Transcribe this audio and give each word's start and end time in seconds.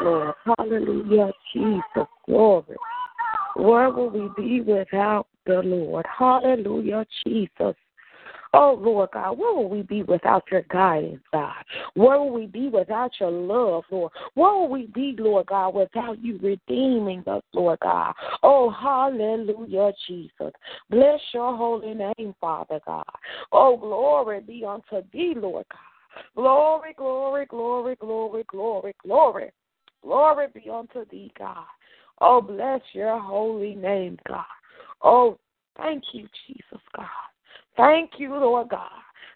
Lord. 0.00 0.34
Hallelujah, 0.44 1.32
Jesus. 1.52 2.08
Glory. 2.26 2.76
Where 3.56 3.90
will 3.90 4.10
we 4.10 4.30
be 4.36 4.60
without 4.60 5.26
the 5.46 5.60
Lord? 5.62 6.06
Hallelujah, 6.18 7.04
Jesus. 7.24 7.74
Oh, 8.52 8.76
Lord 8.80 9.10
God, 9.12 9.38
where 9.38 9.54
will 9.54 9.68
we 9.68 9.82
be 9.82 10.02
without 10.02 10.42
your 10.50 10.62
guidance, 10.62 11.22
God? 11.32 11.62
Where 11.94 12.18
will 12.18 12.32
we 12.32 12.46
be 12.46 12.68
without 12.68 13.12
your 13.20 13.30
love, 13.30 13.84
Lord? 13.92 14.10
Where 14.34 14.52
will 14.52 14.68
we 14.68 14.86
be, 14.86 15.14
Lord 15.16 15.46
God, 15.46 15.74
without 15.74 16.22
you 16.22 16.36
redeeming 16.42 17.22
us, 17.28 17.42
Lord 17.52 17.78
God? 17.80 18.12
Oh, 18.42 18.70
hallelujah, 18.70 19.92
Jesus. 20.08 20.52
Bless 20.90 21.20
your 21.32 21.56
holy 21.56 21.94
name, 21.94 22.34
Father 22.40 22.80
God. 22.84 23.04
Oh, 23.52 23.76
glory 23.76 24.40
be 24.40 24.64
unto 24.64 25.06
thee, 25.12 25.34
Lord 25.36 25.66
God. 25.70 25.78
Glory, 26.34 26.92
glory, 26.96 27.46
glory, 27.46 27.94
glory, 28.00 28.44
glory, 28.48 28.94
glory. 29.00 29.50
Glory 30.02 30.46
be 30.52 30.68
unto 30.70 31.04
thee, 31.10 31.32
God. 31.38 31.64
Oh, 32.20 32.40
bless 32.40 32.80
your 32.92 33.18
holy 33.20 33.74
name, 33.74 34.18
God. 34.26 34.44
Oh, 35.02 35.38
thank 35.76 36.02
you, 36.12 36.28
Jesus, 36.46 36.80
God. 36.96 37.06
Thank 37.76 38.12
you, 38.18 38.34
Lord 38.34 38.68
God. 38.68 38.90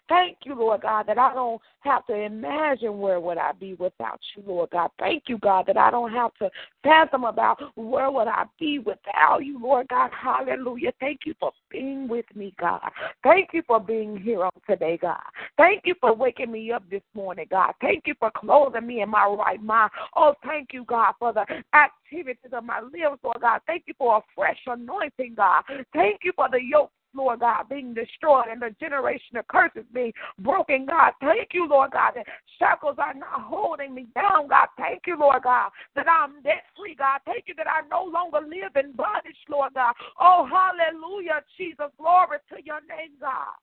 Thank 0.07 0.37
you, 0.43 0.55
Lord 0.55 0.81
God, 0.81 1.07
that 1.07 1.17
I 1.17 1.33
don't 1.33 1.61
have 1.81 2.05
to 2.07 2.13
imagine 2.13 2.99
where 2.99 3.19
would 3.19 3.37
I 3.37 3.53
be 3.53 3.73
without 3.73 4.19
you, 4.35 4.43
Lord 4.45 4.69
God. 4.69 4.91
Thank 4.99 5.23
you, 5.27 5.37
God, 5.39 5.65
that 5.67 5.77
I 5.77 5.89
don't 5.89 6.11
have 6.11 6.33
to 6.35 6.49
fathom 6.83 7.23
about 7.23 7.59
where 7.75 8.11
would 8.11 8.27
I 8.27 8.45
be 8.59 8.79
without 8.79 9.39
you, 9.43 9.59
Lord 9.59 9.87
God. 9.87 10.11
Hallelujah. 10.11 10.91
Thank 10.99 11.21
you 11.25 11.33
for 11.39 11.51
being 11.71 12.07
with 12.07 12.25
me, 12.35 12.53
God. 12.59 12.81
Thank 13.23 13.49
you 13.53 13.63
for 13.65 13.79
being 13.79 14.17
here 14.17 14.43
on 14.43 14.51
today, 14.67 14.97
God. 15.01 15.21
Thank 15.57 15.81
you 15.85 15.95
for 15.99 16.13
waking 16.13 16.51
me 16.51 16.71
up 16.71 16.83
this 16.89 17.03
morning, 17.15 17.47
God. 17.49 17.73
Thank 17.81 18.03
you 18.05 18.13
for 18.19 18.29
clothing 18.31 18.85
me 18.85 19.01
in 19.01 19.09
my 19.09 19.25
right 19.25 19.61
mind. 19.61 19.91
Oh, 20.15 20.35
thank 20.43 20.69
you, 20.71 20.85
God, 20.85 21.13
for 21.17 21.33
the 21.33 21.45
activities 21.73 22.51
of 22.53 22.63
my 22.63 22.79
limbs, 22.79 23.19
Lord 23.23 23.41
God. 23.41 23.61
Thank 23.65 23.83
you 23.87 23.95
for 23.97 24.17
a 24.17 24.21
fresh 24.35 24.59
anointing, 24.67 25.33
God. 25.35 25.63
Thank 25.93 26.19
you 26.23 26.31
for 26.35 26.47
the 26.51 26.61
yoke 26.61 26.91
Lord 27.15 27.39
God, 27.39 27.69
being 27.69 27.93
destroyed 27.93 28.45
and 28.51 28.61
the 28.61 28.75
generation 28.79 29.37
of 29.37 29.47
curses 29.47 29.85
being 29.93 30.13
broken, 30.39 30.85
God. 30.85 31.13
Thank 31.21 31.49
you, 31.53 31.67
Lord 31.67 31.91
God, 31.91 32.13
that 32.15 32.27
shackles 32.59 32.97
are 32.97 33.13
not 33.13 33.41
holding 33.41 33.93
me 33.93 34.07
down, 34.15 34.47
God. 34.47 34.67
Thank 34.77 35.03
you, 35.07 35.17
Lord 35.17 35.43
God, 35.43 35.71
that 35.95 36.07
I'm 36.09 36.41
debt 36.41 36.63
free, 36.77 36.95
God. 36.95 37.19
Thank 37.25 37.45
you 37.47 37.55
that 37.55 37.67
I 37.67 37.87
no 37.89 38.03
longer 38.03 38.39
live 38.41 38.75
in 38.75 38.93
bondage, 38.93 39.37
Lord 39.49 39.73
God. 39.73 39.93
Oh, 40.19 40.47
hallelujah, 40.49 41.41
Jesus. 41.57 41.91
Glory 41.97 42.37
to 42.49 42.63
your 42.63 42.81
name, 42.81 43.11
God. 43.19 43.55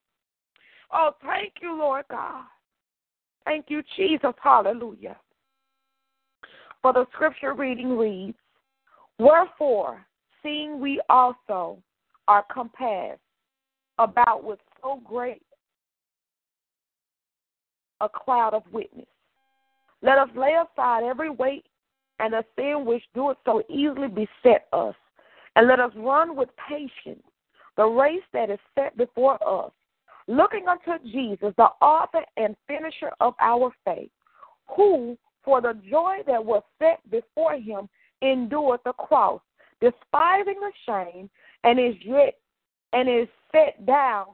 Oh, 0.93 1.13
thank 1.23 1.55
you, 1.63 1.77
Lord 1.77 2.05
God. 2.11 2.45
Thank 3.45 3.67
you, 3.69 3.83
Jesus. 3.97 4.33
Hallelujah. 4.43 5.17
For 6.83 6.93
the 6.93 7.07
scripture 7.13 7.55
reading 7.55 7.97
reads, 7.97 8.37
Wherefore, 9.19 10.05
seeing 10.43 10.81
we 10.81 11.01
also 11.09 11.83
are 12.29 12.45
compassed 12.53 13.21
about 13.99 14.45
with 14.45 14.59
so 14.83 15.01
great 15.05 15.43
a 18.01 18.09
cloud 18.09 18.55
of 18.55 18.63
witness. 18.73 19.07
Let 20.03 20.19
us 20.19 20.29
lay 20.37 20.55
aside 20.55 21.05
every 21.05 21.31
weight 21.31 21.65
and 22.19 22.33
the 22.33 22.45
sin 22.57 22.85
which 22.85 23.03
doeth 23.15 23.37
so 23.45 23.63
easily 23.69 24.09
beset 24.09 24.67
us, 24.73 24.95
and 25.57 25.69
let 25.69 25.81
us 25.81 25.93
run 25.97 26.37
with 26.37 26.49
patience 26.69 27.23
the 27.77 27.85
race 27.85 28.23
that 28.33 28.51
is 28.51 28.59
set 28.75 28.97
before 28.97 29.39
us, 29.47 29.73
looking 30.29 30.67
unto 30.69 31.03
Jesus, 31.11 31.55
the 31.57 31.69
author 31.81 32.25
and 32.37 32.55
finisher 32.67 33.11
of 33.21 33.35
our 33.41 33.73
faith, 33.85 34.11
who, 34.77 35.17
for 35.45 35.61
the 35.61 35.75
joy 35.89 36.19
that 36.27 36.45
was 36.45 36.63
set 36.79 36.99
before 37.11 37.55
him, 37.55 37.89
endured 38.21 38.81
the 38.85 38.93
cross, 38.93 39.41
despising 39.81 40.61
the 40.61 40.73
shame, 40.87 41.31
and 41.65 41.81
is 41.81 41.97
yet 42.05 42.35
and 42.93 43.09
is 43.09 43.29
set 43.51 43.85
down 43.87 44.27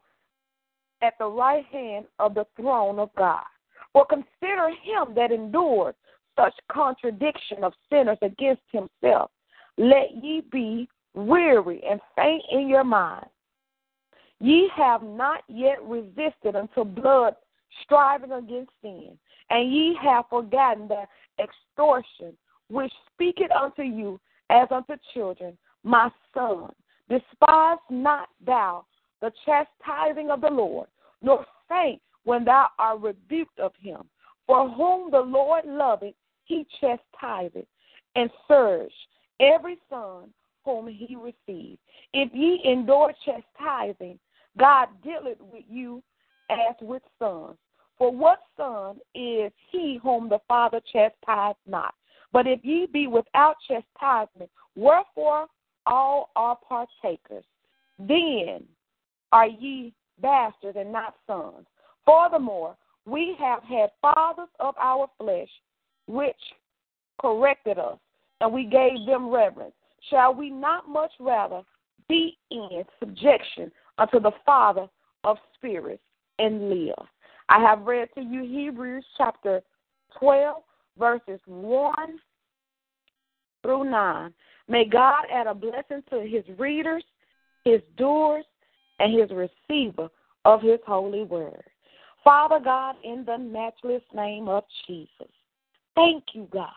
at 1.03 1.15
the 1.19 1.27
right 1.27 1.65
hand 1.67 2.07
of 2.19 2.35
the 2.35 2.47
throne 2.57 2.99
of 2.99 3.11
God. 3.17 3.45
For 3.93 4.05
consider 4.07 4.69
him 4.71 5.15
that 5.15 5.33
endured 5.33 5.95
such 6.37 6.55
contradiction 6.71 7.65
of 7.65 7.73
sinners 7.91 8.19
against 8.23 8.63
himself. 8.71 9.31
Let 9.77 10.23
ye 10.23 10.43
be 10.53 10.89
weary 11.15 11.83
and 11.89 12.01
faint 12.17 12.43
in 12.51 12.69
your 12.69 12.85
mind. 12.85 13.27
Ye 14.41 14.71
have 14.77 15.03
not 15.03 15.43
yet 15.49 15.83
resisted 15.83 16.55
unto 16.55 16.85
blood, 16.85 17.35
striving 17.83 18.33
against 18.33 18.71
sin, 18.83 19.19
and 19.51 19.72
ye 19.72 19.99
have 20.03 20.27
forgotten 20.31 20.89
the 20.89 21.04
extortion 21.43 22.37
which 22.69 22.93
speaketh 23.13 23.51
unto 23.51 23.83
you 23.83 24.21
as 24.51 24.69
unto 24.71 24.95
children, 25.13 25.57
my 25.83 26.11
son. 26.34 26.72
Despise 27.09 27.78
not 27.91 28.28
thou 28.45 28.84
the 29.21 29.33
chastising 29.45 30.31
of 30.31 30.41
the 30.41 30.51
Lord, 30.51 30.89
nor 31.22 31.45
faint 31.69 32.01
when 32.25 32.45
thou 32.45 32.69
art 32.78 33.01
rebuked 33.01 33.59
of 33.59 33.72
him. 33.81 34.03
For 34.47 34.69
whom 34.69 35.10
the 35.10 35.21
Lord 35.21 35.65
loveth, 35.66 36.15
he 36.45 36.66
chastiseth, 36.81 37.66
and 38.15 38.31
scourge 38.45 38.93
every 39.41 39.78
son 39.91 40.33
whom 40.65 40.87
he 40.87 41.16
received. 41.16 41.78
If 42.13 42.33
ye 42.34 42.60
endure 42.65 43.13
chastising, 43.25 44.19
God 44.59 44.89
dealeth 45.03 45.41
with 45.41 45.65
you 45.69 46.03
as 46.51 46.75
with 46.81 47.03
sons. 47.19 47.57
For 47.97 48.13
what 48.13 48.41
son 48.57 48.99
is 49.15 49.53
he 49.71 49.99
whom 50.03 50.28
the 50.28 50.39
Father 50.47 50.81
chastised 50.93 51.59
not? 51.66 51.95
But 52.33 52.47
if 52.47 52.61
ye 52.63 52.87
be 52.87 53.07
without 53.07 53.57
chastisement, 53.66 54.51
wherefore 54.77 55.47
all 55.89 56.31
are 56.37 56.57
partakers? 56.69 57.45
Then 57.99 58.65
are 59.33 59.49
ye 59.49 59.93
bastards 60.21 60.77
and 60.79 60.93
not 60.93 61.15
sons. 61.27 61.67
Furthermore, 62.07 62.77
we 63.07 63.35
have 63.39 63.63
had 63.63 63.91
fathers 64.01 64.49
of 64.61 64.75
our 64.79 65.09
flesh 65.19 65.49
which 66.07 66.37
corrected 67.21 67.79
us, 67.79 67.99
and 68.41 68.53
we 68.53 68.65
gave 68.65 69.07
them 69.07 69.29
reverence. 69.29 69.75
Shall 70.11 70.35
we 70.35 70.51
not 70.51 70.89
much 70.89 71.13
rather 71.19 71.63
be 72.09 72.39
in 72.51 72.85
subjection 73.01 73.73
unto 73.99 74.21
the 74.21 74.33
Father 74.47 74.87
of 75.25 75.37
spirits 75.55 76.03
and 76.39 76.71
live? 76.71 77.07
I 77.49 77.61
have 77.61 77.83
read 77.83 78.09
to 78.15 78.21
you 78.21 78.43
Hebrews 78.43 79.05
chapter 79.17 79.63
12, 80.19 80.63
verses 80.99 81.41
1 81.47 81.95
through 83.63 83.85
9. 83.91 84.35
May 84.68 84.84
God 84.84 85.24
add 85.32 85.47
a 85.47 85.54
blessing 85.54 86.03
to 86.10 86.20
his 86.20 86.44
readers, 86.59 87.03
his 87.65 87.80
doers, 87.97 88.44
and 88.98 89.18
his 89.18 89.30
receiver 89.30 90.09
of 90.44 90.60
his 90.60 90.80
holy 90.86 91.24
word. 91.24 91.65
Father 92.22 92.60
God, 92.62 92.97
in 93.04 93.24
the 93.24 93.38
matchless 93.38 94.03
name 94.15 94.48
of 94.48 94.65
Jesus, 94.86 95.32
thank 95.94 96.24
you, 96.34 96.48
God. 96.53 96.68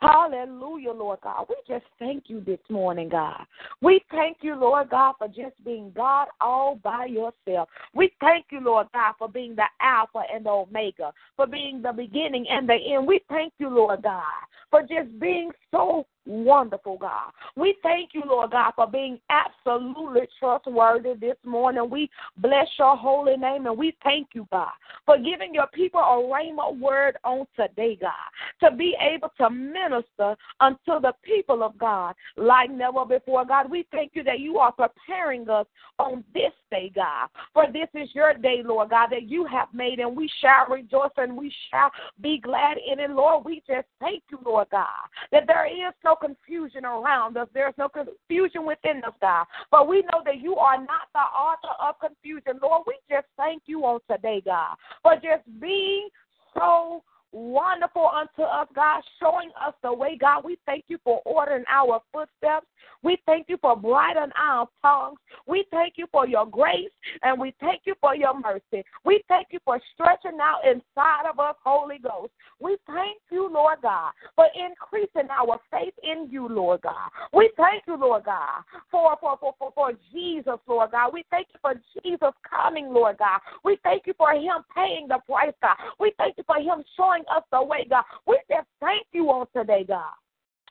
Hallelujah, 0.00 0.90
Lord 0.90 1.20
God. 1.22 1.46
We 1.48 1.54
just 1.68 1.84
thank 2.00 2.24
you 2.26 2.40
this 2.40 2.58
morning, 2.68 3.08
God. 3.08 3.44
We 3.80 4.02
thank 4.10 4.38
you, 4.40 4.56
Lord 4.56 4.90
God, 4.90 5.14
for 5.16 5.28
just 5.28 5.54
being 5.64 5.92
God 5.94 6.26
all 6.40 6.74
by 6.82 7.04
yourself. 7.04 7.68
We 7.94 8.12
thank 8.18 8.46
you, 8.50 8.60
Lord 8.60 8.88
God, 8.92 9.14
for 9.16 9.28
being 9.28 9.54
the 9.54 9.66
Alpha 9.80 10.22
and 10.34 10.44
the 10.44 10.50
Omega, 10.50 11.12
for 11.36 11.46
being 11.46 11.82
the 11.82 11.92
beginning 11.92 12.46
and 12.50 12.68
the 12.68 12.74
end. 12.74 13.06
We 13.06 13.20
thank 13.28 13.52
you, 13.58 13.68
Lord 13.68 14.02
God, 14.02 14.24
for 14.72 14.80
just 14.80 15.20
being 15.20 15.52
so 15.70 16.04
wonderful, 16.26 16.98
God. 16.98 17.32
We 17.56 17.76
thank 17.82 18.10
you, 18.14 18.22
Lord 18.26 18.52
God, 18.52 18.72
for 18.76 18.86
being 18.86 19.18
absolutely 19.30 20.22
trustworthy 20.38 21.14
this 21.14 21.36
morning. 21.44 21.88
We 21.90 22.10
bless 22.38 22.66
your 22.78 22.96
holy 22.96 23.36
name 23.36 23.66
and 23.66 23.76
we 23.76 23.96
thank 24.04 24.28
you, 24.34 24.46
God, 24.50 24.70
for 25.04 25.16
giving 25.16 25.54
your 25.54 25.66
people 25.68 26.00
a 26.00 26.22
rhema 26.22 26.78
word 26.78 27.16
on 27.24 27.46
today, 27.56 27.98
God, 28.00 28.12
to 28.60 28.74
be 28.76 28.96
able 29.00 29.30
to 29.38 29.50
minister 29.50 30.36
unto 30.60 31.00
the 31.00 31.12
people 31.22 31.62
of 31.62 31.76
God 31.78 32.14
like 32.36 32.70
never 32.70 33.04
before. 33.04 33.44
God, 33.44 33.70
we 33.70 33.86
thank 33.90 34.12
you 34.14 34.22
that 34.24 34.40
you 34.40 34.58
are 34.58 34.72
preparing 34.72 35.48
us 35.48 35.66
on 35.98 36.24
this 36.34 36.52
day, 36.70 36.90
God, 36.94 37.28
for 37.52 37.66
this 37.72 37.88
is 37.94 38.08
your 38.14 38.34
day, 38.34 38.62
Lord 38.64 38.90
God, 38.90 39.08
that 39.10 39.28
you 39.28 39.44
have 39.46 39.68
made, 39.72 39.98
and 39.98 40.16
we 40.16 40.30
shall 40.40 40.66
rejoice 40.68 41.10
and 41.16 41.36
we 41.36 41.52
shall 41.70 41.90
be 42.20 42.38
glad 42.38 42.78
in 42.78 42.98
it, 43.00 43.10
Lord. 43.10 43.44
We 43.44 43.62
just 43.66 43.86
thank 44.00 44.22
you, 44.30 44.38
Lord 44.44 44.68
God, 44.70 44.86
that 45.30 45.44
there 45.46 45.66
is 45.66 45.92
no 46.04 46.11
confusion 46.16 46.84
around 46.84 47.36
us. 47.36 47.48
There's 47.54 47.74
no 47.78 47.88
confusion 47.88 48.66
within 48.66 49.02
us, 49.04 49.14
God. 49.20 49.46
But 49.70 49.88
we 49.88 50.02
know 50.12 50.22
that 50.24 50.40
you 50.40 50.56
are 50.56 50.78
not 50.78 51.08
the 51.14 51.20
author 51.20 51.74
of 51.80 51.98
confusion. 52.00 52.60
Lord, 52.62 52.82
we 52.86 52.96
just 53.10 53.26
thank 53.36 53.62
you 53.66 53.84
on 53.84 54.00
today, 54.10 54.42
God, 54.44 54.76
for 55.02 55.14
just 55.14 55.44
being 55.60 56.08
so 56.54 57.02
wonderful 57.32 58.08
unto 58.08 58.42
us, 58.42 58.68
God, 58.74 59.02
showing 59.20 59.50
us 59.60 59.74
the 59.82 59.92
way, 59.92 60.16
God. 60.20 60.44
We 60.44 60.58
thank 60.66 60.84
you 60.88 60.98
for 61.02 61.20
ordering 61.24 61.64
our 61.68 62.00
footsteps. 62.12 62.66
We 63.02 63.18
thank 63.26 63.48
you 63.48 63.58
for 63.60 63.76
brightening 63.76 64.30
our 64.38 64.68
tongues. 64.80 65.18
We 65.46 65.64
thank 65.70 65.94
you 65.96 66.06
for 66.12 66.26
your 66.26 66.46
grace 66.46 66.90
and 67.22 67.40
we 67.40 67.54
thank 67.60 67.82
you 67.84 67.94
for 68.00 68.14
your 68.14 68.38
mercy. 68.38 68.84
We 69.04 69.22
thank 69.28 69.48
you 69.50 69.58
for 69.64 69.80
stretching 69.94 70.38
out 70.40 70.60
inside 70.64 71.28
of 71.28 71.40
us, 71.40 71.56
Holy 71.64 71.98
Ghost. 71.98 72.32
We 72.60 72.76
thank 72.86 73.18
you, 73.30 73.50
Lord 73.52 73.78
God, 73.82 74.12
for 74.36 74.46
increasing 74.54 75.28
our 75.30 75.58
faith 75.70 75.94
in 76.04 76.28
you, 76.30 76.48
Lord 76.48 76.82
God. 76.82 77.10
We 77.32 77.50
thank 77.56 77.82
you, 77.88 77.96
Lord 77.96 78.24
God, 78.24 78.62
for, 78.90 79.16
for, 79.20 79.36
for, 79.38 79.54
for, 79.58 79.72
for 79.74 79.92
Jesus, 80.12 80.58
Lord 80.68 80.92
God. 80.92 81.12
We 81.12 81.24
thank 81.30 81.48
you 81.52 81.58
for 81.60 81.74
Jesus 82.02 82.32
coming, 82.48 82.92
Lord 82.92 83.18
God. 83.18 83.40
We 83.64 83.78
thank 83.82 84.06
you 84.06 84.14
for 84.16 84.32
him 84.32 84.64
paying 84.74 85.08
the 85.08 85.18
price, 85.26 85.54
God. 85.60 85.76
We 85.98 86.12
thank 86.18 86.36
you 86.38 86.44
for 86.46 86.56
him 86.56 86.84
showing 86.96 87.21
us 87.34 87.44
away, 87.52 87.86
God. 87.88 88.04
We 88.26 88.38
just 88.50 88.66
thank 88.80 89.06
you 89.12 89.26
on 89.30 89.46
today, 89.54 89.84
God. 89.86 90.12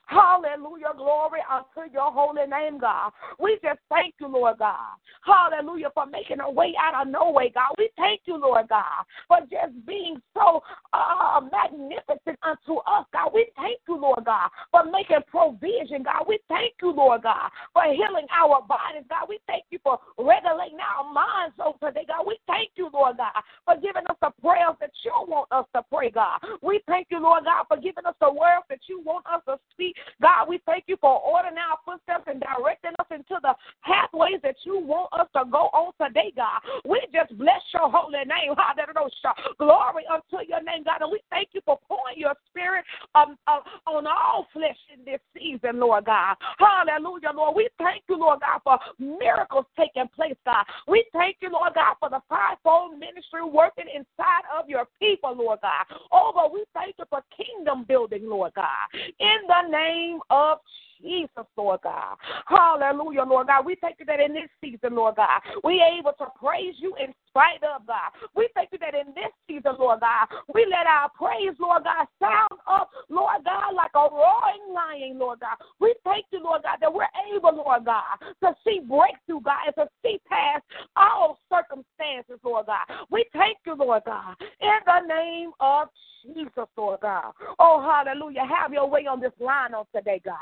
Hallelujah. 0.06 0.92
Glory 0.96 1.40
unto 1.50 1.92
your 1.92 2.12
holy 2.12 2.46
name, 2.46 2.78
God. 2.78 3.12
We 3.38 3.58
just 3.62 3.80
thank 3.88 4.14
you, 4.20 4.28
Lord 4.28 4.58
God. 4.58 4.98
Hallelujah, 5.24 5.88
for 5.94 6.06
making 6.06 6.40
a 6.40 6.50
way 6.50 6.74
out 6.80 7.00
of 7.00 7.12
no 7.12 7.30
way, 7.30 7.50
God. 7.54 7.74
We 7.78 7.90
thank 7.96 8.22
you, 8.26 8.36
Lord 8.36 8.68
God, 8.68 9.06
for 9.28 9.38
just 9.42 9.72
being 9.86 10.20
so 10.34 10.62
uh, 10.92 11.40
magnificent 11.40 12.38
unto 12.42 12.82
us, 12.86 13.06
God. 13.12 13.30
We 13.32 13.46
thank 13.56 13.78
you, 13.88 13.96
Lord 13.96 14.24
God, 14.24 14.50
for 14.70 14.84
making 14.84 15.22
provision, 15.28 16.02
God. 16.02 16.26
We 16.28 16.40
thank 16.48 16.74
you, 16.82 16.90
Lord 16.90 17.22
God, 17.22 17.50
for 17.72 17.84
healing 17.84 18.26
our 18.34 18.60
bodies, 18.62 19.06
God. 19.08 19.26
We 19.28 19.38
thank 19.46 19.64
you 19.70 19.78
for 19.82 19.98
regulating 20.18 20.78
our 20.82 21.06
minds 21.12 21.54
over 21.64 21.78
today, 21.78 22.04
God. 22.08 22.26
We 22.26 22.38
thank 22.46 22.70
you, 22.74 22.90
Lord 22.92 23.16
God, 23.16 23.42
for 23.64 23.76
giving 23.76 24.04
us 24.10 24.16
the 24.20 24.30
prayers 24.42 24.74
that 24.80 24.90
you 25.04 25.12
want 25.28 25.46
us 25.52 25.66
to 25.74 25.82
pray, 25.90 26.10
God. 26.10 26.40
We 26.62 26.80
thank 26.88 27.06
you, 27.10 27.22
Lord 27.22 27.44
God, 27.44 27.64
for 27.68 27.76
giving 27.76 28.06
us 28.06 28.14
the 28.20 28.32
words 28.32 28.66
that 28.68 28.80
you 28.88 29.00
want 29.00 29.24
us 29.26 29.42
to 29.46 29.58
speak 29.70 29.91
God, 30.20 30.48
we 30.48 30.60
thank 30.66 30.84
you 30.86 30.96
for 31.00 31.20
ordering 31.20 31.58
our 31.58 31.78
footsteps 31.84 32.24
and 32.26 32.40
directing 32.40 32.92
us 32.98 33.06
into 33.10 33.36
the 33.42 33.54
pathways 33.84 34.40
that 34.42 34.56
you 34.64 34.78
want 34.78 35.12
us 35.12 35.28
to 35.36 35.44
go 35.50 35.68
on 35.72 35.92
today, 36.00 36.32
God. 36.36 36.60
We 36.84 37.00
just 37.12 37.36
bless 37.38 37.62
your 37.74 37.90
holy 37.90 38.24
name. 38.24 38.54
Hallelujah. 38.56 39.34
Glory 39.58 40.04
unto 40.10 40.46
your 40.46 40.62
name, 40.62 40.84
God. 40.84 41.02
And 41.02 41.10
we 41.10 41.20
thank 41.30 41.48
you 41.52 41.60
for 41.64 41.78
pouring 41.88 42.16
your 42.16 42.34
spirit 42.48 42.84
um, 43.14 43.36
uh, 43.46 43.60
on 43.86 44.06
all 44.06 44.46
flesh 44.52 44.78
in 44.92 45.04
this 45.04 45.20
season, 45.36 45.80
Lord 45.80 46.06
God. 46.06 46.36
Hallelujah, 46.58 47.32
Lord. 47.34 47.56
We 47.56 47.68
thank 47.78 48.04
you, 48.08 48.18
Lord 48.18 48.40
God, 48.40 48.60
for 48.64 48.78
miracles 48.98 49.66
taking 49.78 50.08
place, 50.14 50.36
God. 50.44 50.64
We 50.86 51.04
thank 51.12 51.36
you, 51.40 51.50
Lord 51.50 51.74
God, 51.74 51.96
for 52.00 52.10
the 52.10 52.20
fivefold 52.28 52.98
ministry 52.98 53.44
working 53.44 53.86
inside 53.92 54.44
of 54.56 54.68
your 54.68 54.86
people, 54.98 55.34
Lord 55.36 55.60
God. 55.62 55.84
Oh, 56.12 56.32
but 56.34 56.52
we 56.52 56.64
thank 56.74 56.96
you 56.98 57.04
for 57.10 57.22
kingdom 57.36 57.84
building, 57.86 58.28
Lord 58.28 58.52
God. 58.54 58.86
In 58.94 59.38
the 59.46 59.62
name 59.70 59.81
name 59.82 60.20
of 60.30 60.58
Jesus, 61.02 61.46
Lord 61.56 61.80
God. 61.82 62.16
Hallelujah, 62.46 63.24
Lord 63.24 63.48
God. 63.48 63.66
We 63.66 63.76
thank 63.80 63.96
you 63.98 64.06
that 64.06 64.20
in 64.20 64.32
this 64.32 64.48
season, 64.60 64.94
Lord 64.94 65.16
God, 65.16 65.40
we 65.64 65.82
able 65.82 66.12
to 66.18 66.26
praise 66.38 66.74
you 66.78 66.94
in 66.96 67.12
spite 67.28 67.62
of 67.62 67.86
God. 67.86 68.12
We 68.34 68.48
thank 68.54 68.70
you 68.72 68.78
that 68.78 68.94
in 68.94 69.12
this 69.14 69.32
season, 69.46 69.76
Lord 69.78 70.00
God, 70.00 70.28
we 70.54 70.66
let 70.70 70.86
our 70.86 71.10
praise, 71.10 71.56
Lord 71.58 71.84
God, 71.84 72.06
sound 72.20 72.60
up, 72.66 72.90
Lord 73.08 73.44
God, 73.44 73.74
like 73.74 73.90
a 73.94 74.08
roaring 74.10 74.72
lion, 74.72 75.18
Lord 75.18 75.40
God. 75.40 75.56
We 75.80 75.94
thank 76.04 76.26
you, 76.30 76.42
Lord 76.42 76.62
God, 76.62 76.78
that 76.80 76.92
we're 76.92 77.08
able, 77.34 77.56
Lord 77.56 77.84
God, 77.84 78.18
to 78.42 78.54
see 78.64 78.80
breakthrough, 78.80 79.40
God, 79.40 79.66
and 79.66 79.74
to 79.76 79.88
see 80.02 80.20
past 80.28 80.64
all 80.96 81.38
circumstances, 81.50 82.38
Lord 82.44 82.66
God. 82.66 82.86
We 83.10 83.24
thank 83.32 83.58
you, 83.66 83.74
Lord 83.74 84.02
God, 84.06 84.36
in 84.60 84.78
the 84.86 85.00
name 85.06 85.52
of 85.60 85.88
Jesus, 86.24 86.68
Lord 86.76 87.00
God. 87.00 87.32
Oh, 87.58 87.80
hallelujah. 87.80 88.44
Have 88.44 88.72
your 88.72 88.88
way 88.88 89.06
on 89.06 89.20
this 89.20 89.32
line 89.40 89.74
on 89.74 89.84
today, 89.94 90.20
God. 90.24 90.36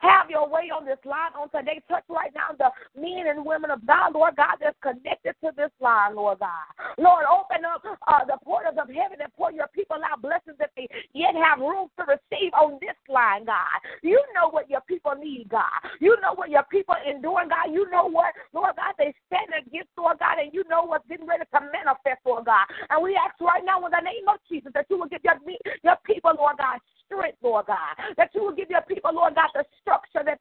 Have 0.00 0.30
your 0.30 0.48
way 0.48 0.70
on 0.70 0.84
this 0.84 1.00
line 1.04 1.34
on 1.38 1.50
today. 1.50 1.82
Touch 1.88 2.04
right 2.08 2.32
now 2.34 2.54
the 2.54 2.70
men 3.00 3.26
and 3.26 3.44
women 3.44 3.70
of 3.70 3.84
God, 3.86 4.14
Lord 4.14 4.36
God, 4.36 4.56
that's 4.60 4.78
connected 4.82 5.34
to 5.42 5.50
this 5.56 5.70
line, 5.80 6.14
Lord 6.16 6.38
God. 6.38 6.68
Lord, 6.98 7.24
open 7.26 7.64
up 7.64 7.82
uh, 7.82 8.24
the 8.24 8.38
portals 8.44 8.78
of 8.78 8.88
heaven 8.88 9.18
and 9.20 9.32
pour 9.34 9.50
your 9.50 9.68
people 9.74 9.96
out 10.04 10.22
blessings 10.22 10.56
that 10.58 10.70
they 10.76 10.88
yet 11.12 11.34
have 11.34 11.58
room 11.58 11.88
to 11.98 12.04
receive 12.06 12.54
on 12.54 12.78
this 12.80 12.96
line, 13.08 13.44
God. 13.44 13.78
You 14.02 14.20
know 14.34 14.48
what 14.50 14.70
your 14.70 14.82
people 14.82 15.14
need, 15.18 15.48
God. 15.50 15.78
You 16.00 16.16
know 16.22 16.34
what 16.34 16.50
your 16.50 16.64
people 16.70 16.94
enduring, 17.02 17.48
God. 17.48 17.72
You 17.72 17.90
know 17.90 18.06
what, 18.06 18.34
Lord 18.52 18.76
God, 18.76 18.94
they 18.98 19.14
stand 19.26 19.50
against, 19.54 19.90
Lord 19.96 20.18
God, 20.18 20.38
and 20.38 20.52
you 20.52 20.62
know 20.68 20.84
what's 20.84 21.06
getting 21.08 21.26
ready 21.26 21.44
to 21.44 21.60
manifest, 21.60 22.22
Lord 22.24 22.46
God. 22.46 22.66
And 22.90 23.02
we 23.02 23.18
ask 23.18 23.34
right 23.40 23.64
now 23.64 23.84
in 23.84 23.90
the 23.90 24.04
name 24.04 24.28
of 24.28 24.38
Jesus 24.48 24.70
that 24.74 24.86
you 24.88 24.98
will 24.98 25.10
give 25.10 25.24
your, 25.24 25.36
your 25.82 25.98
people, 26.04 26.32
Lord 26.36 26.56
God, 26.58 26.78
strength, 27.06 27.38
Lord 27.42 27.66
God. 27.66 27.94
That 28.16 28.30
you 28.34 28.42
will 28.42 28.54
give 28.54 28.70
your 28.70 28.82
people, 28.82 29.14
Lord 29.14 29.34
God, 29.34 29.50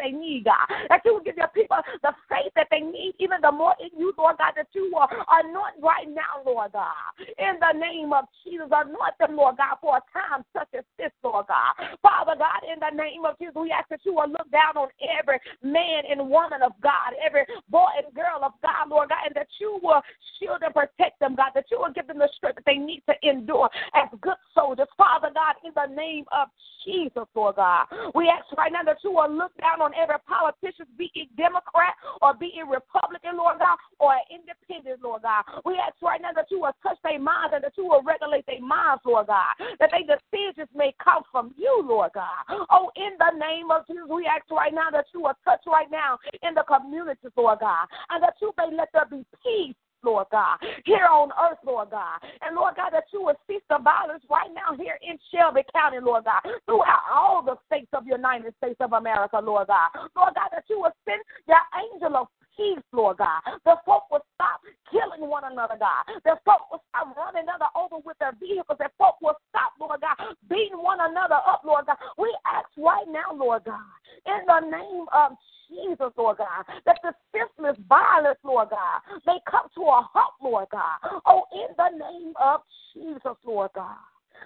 they 0.03 0.11
need, 0.11 0.45
God. 0.45 0.67
That 0.89 1.01
you 1.05 1.13
will 1.13 1.23
give 1.23 1.37
your 1.37 1.47
people 1.49 1.77
the 2.01 2.11
faith 2.29 2.51
that 2.55 2.67
they 2.69 2.81
need, 2.81 3.15
even 3.19 3.39
the 3.41 3.51
more 3.51 3.75
in 3.79 3.89
you, 3.97 4.13
Lord 4.17 4.37
God, 4.37 4.53
that 4.55 4.67
you 4.73 4.91
are 4.97 5.07
anoint 5.39 5.79
right 5.81 6.07
now, 6.07 6.43
Lord 6.45 6.73
God. 6.73 6.91
In 7.39 7.55
the 7.59 7.79
name 7.79 8.11
of 8.11 8.25
Jesus, 8.43 8.67
anoint 8.71 9.17
them, 9.19 9.37
Lord 9.37 9.57
God, 9.57 9.77
for 9.81 9.97
a 9.97 10.03
time 10.11 10.43
such 10.51 10.67
as 10.77 10.83
this, 10.97 11.11
Lord 11.23 11.47
God. 11.47 11.97
Father 12.23 12.39
God, 12.39 12.63
in 12.63 12.79
the 12.79 13.03
name 13.03 13.25
of 13.25 13.37
Jesus, 13.37 13.55
we 13.55 13.71
ask 13.71 13.89
that 13.89 13.99
you 14.05 14.13
will 14.13 14.29
look 14.29 14.49
down 14.49 14.77
on 14.77 14.87
every 15.19 15.39
man 15.61 16.03
and 16.09 16.29
woman 16.29 16.61
of 16.61 16.71
God, 16.81 17.11
every 17.19 17.43
boy 17.69 17.91
and 17.99 18.07
girl 18.15 18.39
of 18.43 18.53
God, 18.63 18.87
Lord 18.87 19.09
God, 19.09 19.27
and 19.27 19.35
that 19.35 19.51
you 19.59 19.77
will 19.83 20.01
shield 20.39 20.63
and 20.63 20.73
protect 20.73 21.19
them, 21.19 21.35
God, 21.35 21.51
that 21.53 21.65
you 21.69 21.79
will 21.79 21.91
give 21.91 22.07
them 22.07 22.19
the 22.19 22.29
strength 22.37 22.63
that 22.63 22.65
they 22.65 22.79
need 22.79 23.03
to 23.09 23.15
endure 23.27 23.69
as 23.93 24.07
good 24.21 24.39
soldiers. 24.55 24.87
Father 24.95 25.31
God, 25.35 25.59
in 25.67 25.75
the 25.75 25.93
name 25.93 26.23
of 26.31 26.47
Jesus, 26.85 27.27
Lord 27.35 27.55
God. 27.55 27.87
We 28.15 28.27
ask 28.27 28.45
right 28.57 28.71
now 28.71 28.83
that 28.83 29.03
you 29.03 29.11
will 29.11 29.31
look 29.31 29.51
down 29.59 29.81
on 29.81 29.91
every 29.95 30.19
politician, 30.27 30.85
be 30.97 31.11
it 31.15 31.31
Democrat 31.35 31.95
or 32.21 32.33
be 32.33 32.51
it 32.55 32.67
Republican, 32.67 33.37
Lord 33.37 33.59
God, 33.59 33.77
or 33.99 34.15
independent, 34.31 35.01
Lord 35.01 35.23
God. 35.23 35.43
We 35.65 35.75
ask 35.75 35.95
right 36.01 36.21
now 36.21 36.31
that 36.35 36.47
you 36.51 36.59
will 36.59 36.75
touch 36.83 36.97
their 37.03 37.19
minds 37.19 37.53
and 37.55 37.63
that 37.63 37.73
you 37.77 37.85
will 37.85 38.03
regulate 38.03 38.45
their 38.45 38.61
minds, 38.61 39.03
Lord 39.05 39.27
God. 39.27 39.55
That 39.79 39.91
their 39.91 40.07
decisions 40.07 40.69
may 40.75 40.93
come 41.03 41.23
from 41.31 41.53
you, 41.57 41.83
Lord 41.83 42.11
God. 42.13 42.65
Oh, 42.69 42.91
in 42.95 43.17
the 43.19 43.37
name 43.37 43.71
of 43.71 43.87
Jesus, 43.87 44.03
we 44.09 44.25
ask 44.25 44.49
right 44.51 44.73
now 44.73 44.89
that 44.91 45.05
you 45.13 45.21
will 45.21 45.37
touch 45.43 45.61
right 45.67 45.89
now 45.91 46.17
in 46.41 46.53
the 46.53 46.63
communities, 46.63 47.31
Lord 47.35 47.59
God, 47.59 47.87
and 48.09 48.23
that 48.23 48.35
you 48.41 48.53
may 48.57 48.75
let 48.75 48.89
there 48.93 49.07
be 49.09 49.25
peace 49.43 49.75
Lord 50.03 50.27
God, 50.31 50.59
here 50.85 51.07
on 51.07 51.31
earth, 51.41 51.59
Lord 51.65 51.89
God. 51.89 52.19
And 52.41 52.55
Lord 52.55 52.75
God, 52.75 52.91
that 52.91 53.05
you 53.13 53.23
would 53.23 53.37
cease 53.47 53.63
the 53.69 53.79
violence 53.79 54.23
right 54.29 54.51
now 54.53 54.75
here 54.75 54.99
in 55.01 55.17
Shelby 55.31 55.63
County, 55.73 55.99
Lord 56.03 56.25
God, 56.25 56.43
throughout 56.65 57.07
all 57.11 57.41
the 57.41 57.55
states 57.67 57.89
of 57.93 58.05
United 58.05 58.53
States 58.57 58.77
of 58.81 58.93
America, 58.93 59.39
Lord 59.41 59.67
God. 59.67 59.89
Lord 60.15 60.35
God, 60.35 60.49
that 60.51 60.65
you 60.69 60.81
would 60.81 60.91
send 61.07 61.21
your 61.47 61.63
angel 61.71 62.17
of 62.17 62.27
peace, 62.57 62.83
Lord 62.91 63.17
God. 63.17 63.41
The 63.65 63.75
folk 63.85 64.09
will 64.11 64.25
stop 64.35 64.61
killing 64.91 65.29
one 65.29 65.43
another, 65.45 65.75
God. 65.79 66.03
The 66.23 66.37
folk 66.45 66.69
will 66.71 66.83
stop 66.89 67.15
running 67.17 67.43
another 67.43 67.69
over 67.75 67.97
with 68.03 68.17
their 68.19 68.33
vehicles. 68.39 68.77
The 68.79 68.89
folk 68.97 69.21
will 69.21 69.37
stop, 69.49 69.73
Lord 69.79 70.01
God, 70.01 70.35
beating 70.49 70.81
one 70.81 70.99
another 71.01 71.39
up, 71.47 71.61
Lord 71.65 71.85
God. 71.85 71.97
We 72.17 72.29
ask 72.45 72.69
right 72.77 73.07
now, 73.07 73.33
Lord 73.33 73.63
God, 73.65 73.93
in 74.25 74.45
the 74.45 74.59
name 74.69 75.05
of 75.13 75.33
Jesus, 75.69 76.11
Lord 76.17 76.37
God, 76.37 76.65
that 76.85 76.99
the 77.03 77.13
senseless 77.33 77.77
violence, 77.87 78.39
Lord 78.43 78.69
God, 78.69 79.01
may 79.25 79.39
come 79.49 79.67
to 79.75 79.81
a 79.81 80.01
halt, 80.13 80.33
Lord 80.41 80.67
God. 80.71 81.21
Oh, 81.25 81.43
in 81.53 81.73
the 81.77 81.89
name 81.97 82.33
of 82.41 82.61
Jesus, 82.93 83.37
Lord 83.45 83.71
God. 83.73 83.97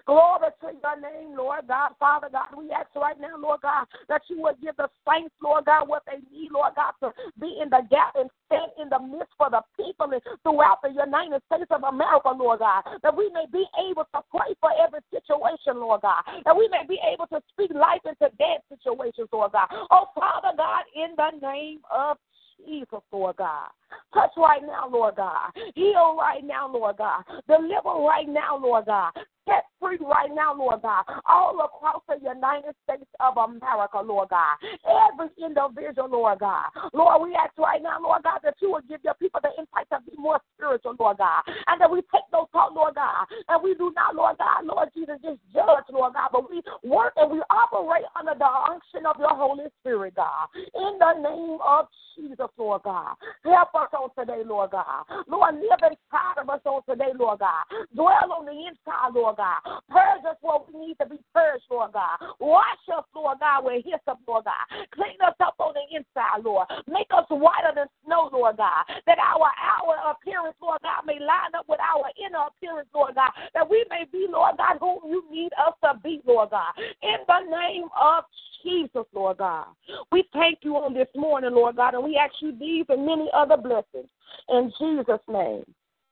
Glory 0.06 0.50
to 0.62 0.68
your 0.72 1.02
name, 1.02 1.38
Lord 1.38 1.68
God. 1.68 1.92
Father 2.00 2.30
God, 2.32 2.48
we 2.58 2.72
ask 2.72 2.88
right 2.96 3.20
now, 3.20 3.38
Lord 3.38 3.62
God, 3.62 3.88
that 4.08 4.22
you 4.30 4.42
would 4.42 4.56
give 4.62 4.76
the 4.78 4.88
saints, 5.08 5.36
Lord 5.42 5.66
God, 5.66 5.88
what 5.88 6.04
they 6.06 6.20
need, 6.32 6.52
Lord 6.52 6.74
God, 6.76 6.94
to 7.02 7.14
be 7.40 7.60
in 7.62 7.70
the 7.70 7.82
gap 7.90 8.16
and 8.16 8.30
stand 8.48 8.72
in 8.82 8.90
the 8.90 9.00
midst 9.00 9.34
for 9.38 9.50
the 9.50 9.62
people 9.76 10.08
and 10.12 10.22
throughout 10.44 10.80
the 10.82 10.90
United 10.90 11.42
States 11.52 11.72
of 11.72 11.84
America, 11.84 12.30
Lord 12.30 12.60
God. 12.60 12.84
That 13.04 13.16
we 13.16 13.30
may 13.34 13.46
be 13.52 13.66
able 13.90 14.08
to 14.16 14.22
pray 14.32 14.56
for 14.60 14.72
every 14.80 15.00
situation, 15.12 15.80
Lord 15.80 16.02
God. 16.02 16.24
That 16.46 16.56
we 16.56 16.68
may 16.70 16.86
be 16.88 17.00
able 17.04 17.28
to 17.28 17.42
speak 17.52 17.72
life 17.74 18.02
into 18.06 18.32
dead 18.38 18.64
situations, 18.70 19.30
Lord 19.32 19.52
God. 19.52 19.68
Oh, 19.92 20.08
Father 20.16 20.56
God, 20.56 20.84
in 20.96 21.16
the 21.16 21.32
name 21.46 21.80
of 21.92 22.18
Jesus, 22.66 23.04
Lord 23.12 23.36
God. 23.38 23.70
Touch 24.14 24.32
right 24.38 24.62
now, 24.62 24.90
Lord 24.90 25.16
God. 25.16 25.52
Heal 25.76 26.16
right 26.18 26.44
now, 26.44 26.72
Lord 26.72 26.98
God. 26.98 27.24
Deliver 27.48 28.04
right 28.06 28.28
now, 28.28 28.58
Lord 28.58 28.86
God 28.86 29.12
set 29.48 29.66
free 29.80 29.98
right 30.04 30.30
now, 30.34 30.54
Lord 30.54 30.82
God, 30.84 31.04
all 31.26 31.56
across 31.64 32.04
the 32.08 32.20
United 32.20 32.76
States 32.84 33.10
of 33.20 33.38
America, 33.38 34.00
Lord 34.04 34.30
God. 34.30 34.60
Every 34.84 35.32
individual, 35.40 36.12
Lord 36.12 36.40
God. 36.40 36.68
Lord, 36.94 37.24
we 37.24 37.36
ask 37.36 37.58
right 37.58 37.82
now, 37.82 37.98
Lord 38.02 38.24
God, 38.24 38.40
that 38.44 38.56
you 38.62 38.72
will 38.72 38.84
give 38.88 39.00
your 39.04 39.16
people 39.16 39.40
the 39.42 39.50
insight 39.58 39.88
to 39.92 40.00
be 40.04 40.16
more 40.18 40.40
spiritual, 40.56 40.96
Lord 41.00 41.18
God. 41.18 41.42
And 41.68 41.80
that 41.80 41.90
we 41.90 42.02
take 42.14 42.28
those 42.32 42.52
thoughts, 42.52 42.76
Lord 42.76 42.96
God, 42.96 43.26
and 43.48 43.64
we 43.64 43.74
do 43.76 43.92
not, 43.96 44.16
Lord 44.16 44.38
God, 44.38 44.68
Lord 44.68 44.90
Jesus, 44.94 45.18
just 45.24 45.40
judge, 45.54 45.88
Lord 45.90 46.14
God, 46.14 46.30
but 46.32 46.52
we 46.52 46.62
work 46.84 47.14
and 47.16 47.32
we 47.32 47.42
operate 47.50 48.06
under 48.20 48.36
the 48.38 48.52
unction 48.70 49.08
of 49.08 49.16
your 49.18 49.36
Holy 49.36 49.66
Spirit, 49.80 50.16
God. 50.16 50.52
In 50.76 51.00
the 51.00 51.14
name 51.24 51.58
of 51.64 51.88
Jesus, 52.18 52.50
Lord 52.58 52.84
God. 52.84 53.16
Help 53.46 53.74
us 53.76 53.90
on 53.98 54.10
today, 54.18 54.44
Lord 54.46 54.72
God. 54.72 55.04
Lord, 55.28 55.56
live 55.56 55.82
inside 55.82 56.38
of 56.38 56.50
us 56.50 56.62
on 56.66 56.82
today, 56.88 57.12
Lord 57.18 57.40
God. 57.40 57.66
Dwell 57.96 58.30
on 58.38 58.46
the 58.46 58.54
inside, 58.54 59.14
Lord 59.14 59.38
God. 59.38 59.60
Purge 59.90 60.24
us 60.30 60.38
where 60.42 60.62
we 60.70 60.88
need 60.88 60.98
to 61.02 61.10
be 61.10 61.18
purged, 61.34 61.66
Lord 61.70 61.94
God. 61.94 62.18
Wash 62.40 62.86
us, 62.94 63.04
Lord 63.16 63.40
God, 63.40 63.66
with 63.66 63.84
hyssop, 63.84 64.22
Lord 64.28 64.46
God. 64.46 64.66
Clean 64.94 65.18
us 65.26 65.36
up 65.42 65.56
on 65.60 65.74
the 65.74 65.86
inside, 65.98 66.46
Lord. 66.46 66.68
Make 66.88 67.10
us 67.10 67.26
whiter 67.30 67.74
than 67.74 67.88
snow, 68.06 68.30
Lord 68.32 68.58
God. 68.58 68.86
That 69.06 69.18
our 69.18 69.50
outer 69.58 70.00
appearance, 70.14 70.56
Lord 70.62 70.80
God, 70.84 71.04
may 71.06 71.20
line 71.20 71.58
up 71.58 71.66
with 71.68 71.82
our 71.82 72.06
inner 72.22 72.46
appearance, 72.48 72.90
Lord 72.94 73.16
God. 73.16 73.32
That 73.54 73.70
we 73.70 73.84
may 73.90 74.06
be, 74.12 74.28
Lord 74.30 74.58
God, 74.58 74.78
whom 74.80 75.10
you 75.10 75.26
need 75.32 75.52
us 75.58 75.74
to 75.84 76.00
be, 76.04 76.22
Lord 76.26 76.52
God. 76.52 76.74
In 77.02 77.18
the 77.26 77.42
name 77.50 77.90
of 77.98 78.24
Jesus, 78.68 79.06
Lord 79.14 79.38
God. 79.38 79.68
We 80.12 80.26
thank 80.34 80.60
you 80.62 80.76
on 80.76 80.94
this 80.94 81.08
morning, 81.16 81.52
Lord 81.54 81.78
God, 81.78 81.94
and 81.94 82.04
we 82.04 82.18
ask 82.18 82.34
you 82.42 82.58
these 82.58 82.86
and 82.90 83.06
many 83.06 83.30
other 83.34 83.58
blessings. 83.58 84.10
In 84.50 84.72
Jesus' 84.80 85.22
name. 85.28 85.64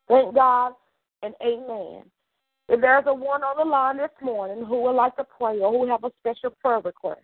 Thank 0.08 0.36
God 0.36 0.74
and 1.24 1.34
amen. 1.42 2.04
If 2.68 2.82
there's 2.82 3.04
a 3.08 3.14
one 3.14 3.44
on 3.44 3.58
the 3.58 3.70
line 3.70 3.98
this 3.98 4.10
morning 4.22 4.66
who 4.66 4.84
would 4.84 4.96
like 4.96 5.16
to 5.18 5.26
pray 5.38 5.60
or 5.60 5.72
who 5.72 5.90
have 5.90 6.04
a 6.04 6.12
special 6.20 6.56
prayer 6.62 6.80
request, 6.80 7.22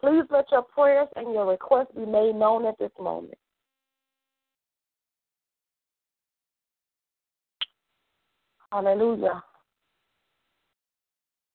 please 0.00 0.24
let 0.30 0.50
your 0.52 0.62
prayers 0.62 1.08
and 1.16 1.32
your 1.32 1.46
requests 1.46 1.94
be 1.96 2.04
made 2.04 2.34
known 2.34 2.66
at 2.66 2.78
this 2.78 2.92
moment. 3.00 3.38
Hallelujah. 8.70 9.42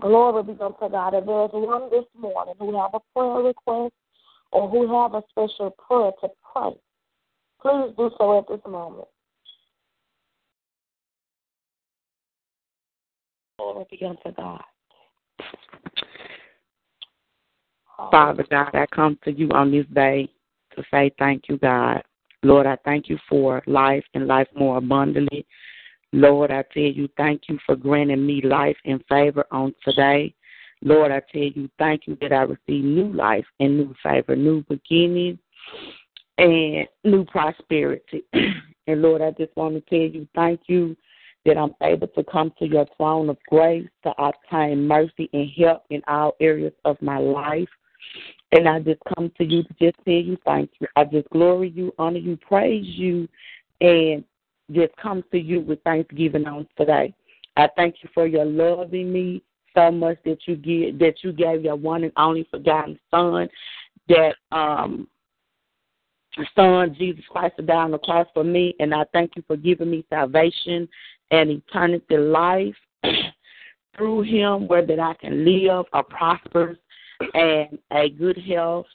Glory 0.02 0.44
be 0.44 0.52
unto 0.54 0.90
God. 0.90 1.14
If 1.14 1.26
there's 1.26 1.50
one 1.54 1.90
this 1.92 2.06
morning 2.18 2.56
who 2.58 2.76
have 2.82 2.92
a 2.96 3.00
prayer 3.14 3.44
request 3.44 3.94
or 4.52 4.68
who 4.68 5.00
have 5.00 5.14
a 5.14 5.22
special 5.30 5.70
prayer 5.72 6.12
to 6.22 6.30
pray, 6.52 6.72
please 7.62 7.94
do 7.96 8.10
so 8.18 8.40
at 8.40 8.48
this 8.48 8.60
moment. 8.68 9.08
Glory 13.60 13.86
be 13.92 14.06
unto 14.06 14.32
God. 14.36 14.62
Father 18.10 18.46
God, 18.50 18.74
I 18.74 18.88
come 18.88 19.20
to 19.24 19.32
you 19.32 19.50
on 19.52 19.72
this 19.72 19.86
day 19.94 20.28
to 20.76 20.84
say 20.90 21.12
thank 21.20 21.44
you, 21.48 21.58
God. 21.58 22.02
Lord, 22.42 22.66
I 22.66 22.76
thank 22.84 23.08
you 23.08 23.20
for 23.30 23.62
life 23.68 24.04
and 24.16 24.26
life 24.26 24.48
more 24.56 24.78
abundantly. 24.78 25.46
Lord, 26.14 26.52
I 26.52 26.64
tell 26.74 26.84
you, 26.84 27.08
thank 27.18 27.44
you 27.48 27.58
for 27.66 27.76
granting 27.76 28.26
me 28.26 28.42
life 28.42 28.78
and 28.86 29.04
favor 29.08 29.46
on 29.52 29.74
today. 29.84 30.34
Lord, 30.84 31.12
I 31.12 31.22
tell 31.32 31.42
you, 31.42 31.70
thank 31.78 32.08
you 32.08 32.18
that 32.22 32.34
I 32.34 32.42
receive 32.42 32.84
new 32.84 33.14
life 33.14 33.46
and 33.60 33.78
new 33.78 33.96
favor, 34.04 34.36
new 34.36 34.64
beginning, 34.68 35.38
and 36.38 36.88
new 37.04 37.24
prosperity. 37.26 38.24
and 38.34 39.02
Lord, 39.02 39.22
I 39.22 39.32
just 39.32 39.56
want 39.56 39.76
to 39.76 39.82
tell 39.82 40.14
you, 40.14 40.28
thank 40.36 40.62
you 40.68 40.98
that 41.46 41.58
I'm 41.58 41.74
able 41.82 42.08
to 42.08 42.24
come 42.24 42.54
to 42.60 42.68
your 42.68 42.86
throne 42.98 43.30
of 43.30 43.38
grace 43.48 43.88
to 44.04 44.14
obtain 44.22 44.88
mercy 44.88 45.30
and 45.34 45.50
help 45.58 45.84
in 45.90 46.02
all 46.08 46.36
areas 46.40 46.74
of 46.86 47.02
my 47.02 47.18
life. 47.18 47.70
And 48.52 48.68
I 48.68 48.80
just 48.80 49.00
come 49.16 49.32
to 49.38 49.46
you 49.46 49.64
to 49.64 49.74
just 49.80 49.98
tell 50.04 50.14
you 50.14 50.38
thank 50.46 50.72
you. 50.80 50.88
I 50.96 51.06
just 51.06 51.30
glory 51.30 51.70
you, 51.70 51.94
honor 51.98 52.18
you, 52.18 52.38
praise 52.38 52.86
you, 52.86 53.28
and 53.80 54.24
just 54.74 54.96
come 54.98 55.24
to 55.32 55.40
you 55.40 55.62
with 55.62 55.82
thanksgiving 55.84 56.46
on 56.46 56.68
today. 56.78 57.14
I 57.58 57.68
thank 57.76 57.96
you 58.02 58.10
for 58.14 58.28
your 58.28 58.46
loving 58.46 59.12
me 59.12 59.44
so 59.76 59.92
much 59.92 60.18
that 60.26 60.40
you 60.48 60.56
give 60.56 61.00
that 61.00 61.24
you 61.24 61.32
gave 61.32 61.64
your 61.64 61.76
one 61.76 62.04
and 62.04 62.14
only 62.18 62.48
forgotten 62.52 63.00
son 63.10 63.48
that 64.10 64.36
um 64.52 65.08
son 66.56 66.96
Jesus 66.98 67.24
Christ 67.30 67.56
died 67.58 67.76
on 67.76 67.92
the 67.92 67.98
cross 68.00 68.28
for 68.34 68.44
me 68.44 68.76
and 68.80 68.94
I 68.94 69.06
thank 69.14 69.36
you 69.36 69.44
for 69.48 69.56
giving 69.56 69.90
me 69.90 70.06
salvation 70.10 70.88
and 71.32 71.50
eternity 71.50 72.18
life 72.18 72.76
through 73.98 74.24
him 74.24 74.68
where 74.68 74.86
that 74.86 75.00
I 75.00 75.14
can 75.14 75.46
live 75.46 75.86
a 75.94 76.04
prosperous 76.04 76.78
and 77.34 77.78
a 77.92 78.10
good 78.10 78.38
health, 78.38 78.88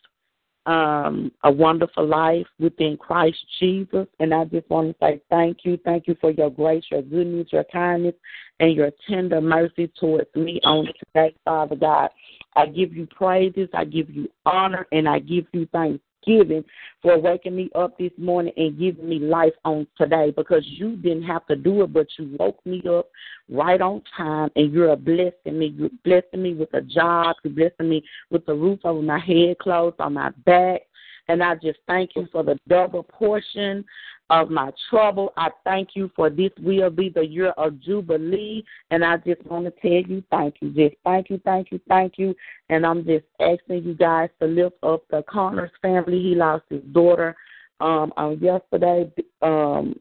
um, 0.66 1.30
a 1.44 1.50
wonderful 1.50 2.06
life 2.06 2.46
within 2.58 2.96
Christ 2.96 3.38
Jesus. 3.60 4.06
And 4.18 4.34
I 4.34 4.44
just 4.44 4.68
want 4.68 4.88
to 4.88 4.96
say 5.00 5.20
thank 5.30 5.58
you. 5.64 5.78
Thank 5.84 6.08
you 6.08 6.16
for 6.20 6.32
your 6.32 6.50
grace, 6.50 6.84
your 6.90 7.02
goodness, 7.02 7.48
your 7.52 7.64
kindness, 7.64 8.14
and 8.60 8.74
your 8.74 8.90
tender 9.08 9.40
mercy 9.40 9.90
towards 9.98 10.34
me 10.34 10.60
on 10.64 10.86
today, 10.86 11.34
Father 11.44 11.76
God. 11.76 12.10
I 12.56 12.66
give 12.66 12.94
you 12.94 13.06
praises, 13.06 13.68
I 13.74 13.84
give 13.84 14.10
you 14.10 14.28
honor, 14.44 14.86
and 14.90 15.08
I 15.08 15.18
give 15.18 15.46
you 15.52 15.68
thanks 15.72 16.02
thanksgiving 16.26 16.64
for 17.02 17.18
waking 17.18 17.56
me 17.56 17.70
up 17.74 17.96
this 17.98 18.12
morning 18.18 18.52
and 18.56 18.78
giving 18.78 19.08
me 19.08 19.18
life 19.18 19.52
on 19.64 19.86
today 19.96 20.32
because 20.36 20.64
you 20.64 20.96
didn't 20.96 21.22
have 21.22 21.46
to 21.46 21.56
do 21.56 21.82
it, 21.82 21.92
but 21.92 22.06
you 22.18 22.36
woke 22.38 22.64
me 22.66 22.82
up 22.88 23.08
right 23.48 23.80
on 23.80 24.02
time 24.16 24.50
and 24.56 24.72
you're 24.72 24.96
blessing 24.96 25.58
me. 25.58 25.74
You're 25.76 25.90
blessing 26.04 26.42
me 26.42 26.54
with 26.54 26.72
a 26.74 26.80
job. 26.80 27.36
You're 27.44 27.54
blessing 27.54 27.88
me 27.88 28.04
with 28.30 28.44
the 28.46 28.54
roof 28.54 28.80
over 28.84 29.02
my 29.02 29.18
head, 29.18 29.58
clothes 29.58 29.94
on 29.98 30.14
my 30.14 30.30
back. 30.44 30.82
And 31.28 31.42
I 31.42 31.56
just 31.56 31.78
thank 31.88 32.10
you 32.14 32.28
for 32.30 32.44
the 32.44 32.58
double 32.68 33.02
portion 33.02 33.84
of 34.30 34.50
my 34.50 34.72
trouble. 34.90 35.32
I 35.36 35.50
thank 35.64 35.90
you 35.94 36.10
for 36.16 36.30
this 36.30 36.50
will 36.60 36.90
be 36.90 37.08
the 37.08 37.24
year 37.24 37.50
of 37.50 37.80
Jubilee. 37.80 38.64
And 38.90 39.04
I 39.04 39.18
just 39.18 39.44
want 39.46 39.64
to 39.66 39.70
tell 39.80 40.10
you 40.10 40.22
thank 40.30 40.56
you. 40.60 40.70
Just 40.70 40.96
thank 41.04 41.30
you, 41.30 41.40
thank 41.44 41.70
you, 41.70 41.80
thank 41.88 42.14
you. 42.18 42.34
And 42.68 42.84
I'm 42.84 43.04
just 43.04 43.24
asking 43.40 43.84
you 43.84 43.94
guys 43.94 44.30
to 44.40 44.46
lift 44.46 44.76
up 44.82 45.04
the 45.10 45.22
Connors 45.28 45.70
family. 45.80 46.20
He 46.20 46.34
lost 46.34 46.64
his 46.68 46.82
daughter 46.92 47.36
um 47.80 48.12
on 48.16 48.38
yesterday. 48.40 49.10
Um 49.42 49.98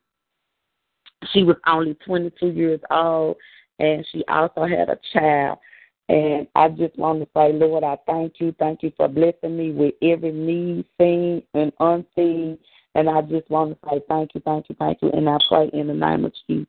she 1.34 1.44
was 1.44 1.58
only 1.68 1.96
twenty 2.06 2.32
two 2.40 2.52
years 2.52 2.80
old 2.90 3.38
and 3.80 4.06
she 4.12 4.24
also 4.28 4.66
had 4.66 4.90
a 4.90 5.00
child. 5.14 5.60
And 6.08 6.48
I 6.56 6.70
just 6.70 6.98
want 6.98 7.22
to 7.22 7.28
say, 7.36 7.52
Lord, 7.52 7.84
I 7.84 7.98
thank 8.06 8.34
you. 8.40 8.54
Thank 8.60 8.84
you 8.84 8.92
for 8.96 9.08
blessing 9.08 9.58
me 9.58 9.72
with 9.72 9.96
every 10.04 10.32
need, 10.32 10.86
seen 11.00 11.42
and 11.56 11.72
unseen. 11.80 12.60
And 12.96 13.10
I 13.10 13.22
just 13.22 13.50
want 13.50 13.72
to 13.72 13.90
say 13.90 14.02
thank 14.08 14.34
you, 14.34 14.42
thank 14.46 14.70
you, 14.70 14.76
thank 14.80 15.02
you. 15.02 15.12
And 15.12 15.30
I 15.30 15.38
pray 15.50 15.70
in 15.74 15.88
the 15.88 15.94
name 15.94 16.26
of 16.26 16.34
Jesus. 16.48 16.68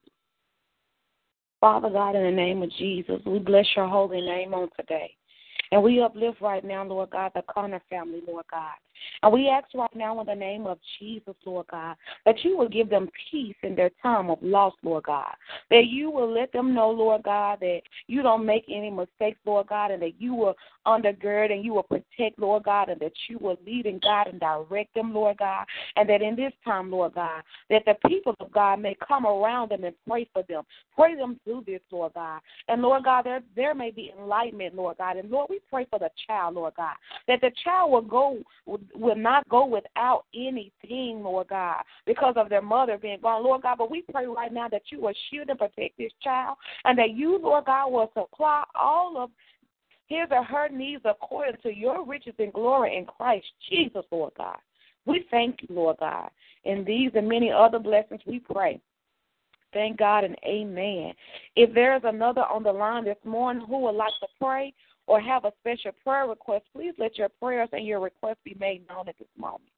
Father 1.60 1.88
God, 1.88 2.16
in 2.16 2.24
the 2.24 2.30
name 2.30 2.62
of 2.62 2.70
Jesus, 2.72 3.20
we 3.24 3.38
bless 3.38 3.66
your 3.76 3.88
holy 3.88 4.20
name 4.20 4.52
on 4.52 4.68
today. 4.78 5.14
And 5.72 5.82
we 5.82 6.00
uplift 6.00 6.40
right 6.40 6.64
now, 6.64 6.84
Lord 6.84 7.10
God, 7.10 7.32
the 7.34 7.42
Connor 7.42 7.82
family, 7.90 8.22
Lord 8.26 8.44
God. 8.50 8.74
And 9.22 9.32
we 9.32 9.48
ask 9.48 9.66
right 9.74 9.94
now 9.94 10.20
in 10.20 10.26
the 10.26 10.34
name 10.34 10.66
of 10.66 10.78
Jesus, 10.98 11.34
Lord 11.44 11.66
God, 11.70 11.96
that 12.24 12.44
you 12.44 12.56
will 12.56 12.68
give 12.68 12.88
them 12.88 13.08
peace 13.30 13.56
in 13.62 13.74
their 13.74 13.90
time 14.02 14.30
of 14.30 14.38
loss, 14.42 14.74
Lord 14.82 15.04
God. 15.04 15.34
That 15.70 15.86
you 15.86 16.10
will 16.10 16.32
let 16.32 16.52
them 16.52 16.74
know, 16.74 16.90
Lord 16.90 17.22
God, 17.22 17.58
that 17.60 17.80
you 18.06 18.22
don't 18.22 18.46
make 18.46 18.64
any 18.68 18.90
mistakes, 18.90 19.38
Lord 19.44 19.68
God, 19.68 19.90
and 19.90 20.02
that 20.02 20.20
you 20.20 20.34
will 20.34 20.54
undergird 20.86 21.52
and 21.52 21.64
you 21.64 21.74
will 21.74 21.82
protect, 21.82 22.38
Lord 22.38 22.64
God, 22.64 22.88
and 22.88 23.00
that 23.00 23.12
you 23.28 23.38
will 23.38 23.58
lead 23.66 23.86
and 23.86 24.00
guide 24.00 24.28
and 24.28 24.40
direct 24.40 24.94
them, 24.94 25.12
Lord 25.12 25.38
God. 25.38 25.66
And 25.96 26.08
that 26.08 26.22
in 26.22 26.36
this 26.36 26.52
time, 26.64 26.90
Lord 26.90 27.14
God, 27.14 27.42
that 27.70 27.84
the 27.84 27.96
people 28.08 28.34
of 28.40 28.52
God 28.52 28.80
may 28.80 28.96
come 29.06 29.26
around 29.26 29.70
them 29.70 29.84
and 29.84 29.94
pray 30.06 30.28
for 30.32 30.42
them. 30.48 30.62
Pray 30.94 31.14
them 31.14 31.40
through 31.44 31.64
this, 31.66 31.80
Lord 31.90 32.14
God. 32.14 32.40
And 32.68 32.82
Lord 32.82 33.04
God, 33.04 33.24
there, 33.24 33.42
there 33.54 33.74
may 33.74 33.90
be 33.90 34.12
enlightenment, 34.18 34.74
Lord 34.74 34.98
God. 34.98 35.16
And 35.16 35.30
Lord, 35.30 35.48
we 35.50 35.55
pray 35.70 35.86
for 35.90 35.98
the 35.98 36.10
child, 36.26 36.54
Lord 36.54 36.74
God, 36.76 36.94
that 37.28 37.40
the 37.40 37.50
child 37.64 37.90
will 37.92 38.02
go 38.02 38.38
will 38.66 39.16
not 39.16 39.48
go 39.48 39.66
without 39.66 40.24
anything, 40.34 41.22
Lord 41.22 41.48
God, 41.48 41.82
because 42.04 42.34
of 42.36 42.48
their 42.48 42.62
mother 42.62 42.98
being 42.98 43.20
gone, 43.20 43.44
Lord 43.44 43.62
God. 43.62 43.78
But 43.78 43.90
we 43.90 44.02
pray 44.10 44.26
right 44.26 44.52
now 44.52 44.68
that 44.68 44.82
you 44.90 45.00
will 45.00 45.14
shield 45.30 45.48
and 45.48 45.58
protect 45.58 45.98
this 45.98 46.12
child, 46.22 46.56
and 46.84 46.98
that 46.98 47.10
you, 47.10 47.38
Lord 47.38 47.66
God, 47.66 47.92
will 47.92 48.10
supply 48.14 48.64
all 48.74 49.16
of 49.16 49.30
his 50.06 50.26
or 50.30 50.44
her 50.44 50.68
needs 50.68 51.02
according 51.04 51.60
to 51.62 51.74
your 51.74 52.04
riches 52.04 52.34
and 52.38 52.52
glory 52.52 52.96
in 52.96 53.06
Christ 53.06 53.46
Jesus, 53.68 54.04
Lord 54.10 54.32
God. 54.36 54.58
We 55.04 55.26
thank 55.30 55.62
you, 55.62 55.68
Lord 55.74 55.96
God. 55.98 56.30
In 56.64 56.84
these 56.84 57.10
and 57.14 57.28
many 57.28 57.50
other 57.50 57.78
blessings 57.78 58.20
we 58.26 58.40
pray. 58.40 58.80
Thank 59.72 59.98
God 59.98 60.24
and 60.24 60.36
amen. 60.44 61.12
If 61.54 61.74
there 61.74 61.96
is 61.96 62.02
another 62.04 62.42
on 62.42 62.62
the 62.62 62.72
line 62.72 63.04
this 63.04 63.16
morning 63.24 63.66
who 63.66 63.80
would 63.80 63.94
like 63.94 64.12
to 64.20 64.28
pray 64.40 64.72
or 65.06 65.20
have 65.20 65.44
a 65.44 65.52
special 65.60 65.92
prayer 66.02 66.26
request, 66.26 66.64
please 66.72 66.94
let 66.98 67.16
your 67.16 67.28
prayers 67.28 67.68
and 67.72 67.86
your 67.86 68.00
requests 68.00 68.40
be 68.44 68.56
made 68.58 68.86
known 68.88 69.08
at 69.08 69.18
this 69.18 69.28
moment. 69.38 69.70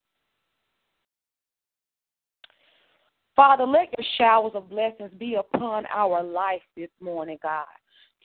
Father, 3.36 3.64
let 3.64 3.88
your 3.96 4.06
showers 4.16 4.52
of 4.54 4.68
blessings 4.68 5.12
be 5.16 5.36
upon 5.36 5.84
our 5.94 6.22
life 6.22 6.62
this 6.76 6.90
morning, 7.00 7.38
God. 7.42 7.66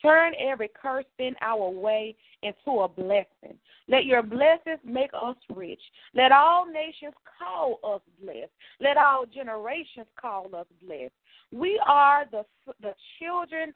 Turn 0.02 0.32
every 0.38 0.68
curse 0.80 1.04
in 1.18 1.34
our 1.40 1.70
way 1.70 2.16
into 2.42 2.80
a 2.80 2.88
blessing. 2.88 3.56
Let 3.88 4.06
your 4.06 4.22
blessings 4.22 4.80
make 4.84 5.10
us 5.14 5.36
rich. 5.54 5.80
Let 6.14 6.32
all 6.32 6.66
nations 6.66 7.14
call 7.38 7.78
us 7.84 8.00
blessed. 8.20 8.50
Let 8.80 8.96
all 8.96 9.24
generations 9.24 10.06
call 10.20 10.54
us 10.54 10.66
blessed. 10.84 11.12
We 11.52 11.80
are 11.86 12.24
the, 12.30 12.44
the 12.80 12.94
children 13.18 13.72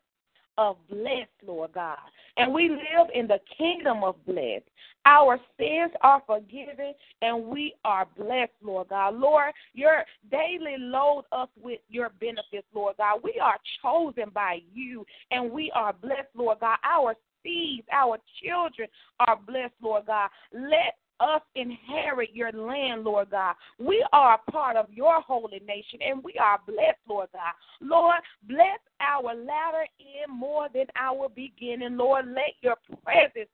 of 0.58 0.76
blessed, 0.90 1.30
Lord 1.46 1.72
God. 1.72 1.96
And 2.36 2.52
we 2.52 2.68
live 2.68 3.08
in 3.14 3.26
the 3.26 3.38
kingdom 3.56 4.04
of 4.04 4.16
blessed. 4.26 4.64
Our 5.06 5.40
sins 5.56 5.92
are 6.02 6.22
forgiven 6.26 6.92
and 7.22 7.44
we 7.46 7.74
are 7.84 8.06
blessed, 8.18 8.52
Lord 8.60 8.88
God. 8.88 9.14
Lord, 9.14 9.52
your 9.72 10.04
daily 10.30 10.76
load 10.78 11.24
us 11.32 11.48
with 11.62 11.80
your 11.88 12.10
benefits, 12.20 12.66
Lord 12.74 12.96
God. 12.98 13.20
We 13.22 13.40
are 13.42 13.56
chosen 13.80 14.30
by 14.34 14.58
you 14.74 15.06
and 15.30 15.50
we 15.50 15.72
are 15.74 15.94
blessed, 15.94 16.34
Lord 16.34 16.58
God. 16.60 16.76
Our 16.84 17.14
seeds, 17.42 17.86
our 17.92 18.18
children 18.42 18.88
are 19.20 19.38
blessed, 19.46 19.74
Lord 19.80 20.06
God. 20.06 20.28
Let 20.52 20.96
us 21.20 21.42
inherit 21.54 22.30
your 22.34 22.52
land, 22.52 23.04
Lord 23.04 23.30
God. 23.30 23.54
We 23.78 24.04
are 24.12 24.34
a 24.34 24.50
part 24.50 24.76
of 24.76 24.86
your 24.92 25.20
holy 25.20 25.60
nation 25.66 26.00
and 26.00 26.22
we 26.22 26.34
are 26.40 26.60
blessed, 26.66 26.98
Lord 27.08 27.28
God. 27.32 27.52
Lord, 27.80 28.20
bless 28.48 28.78
our 29.00 29.34
latter 29.34 29.86
end 30.00 30.32
more 30.32 30.68
than 30.72 30.86
our 30.96 31.28
beginning. 31.28 31.96
Lord, 31.96 32.26
let 32.28 32.54
your 32.60 32.76
presence 33.04 33.48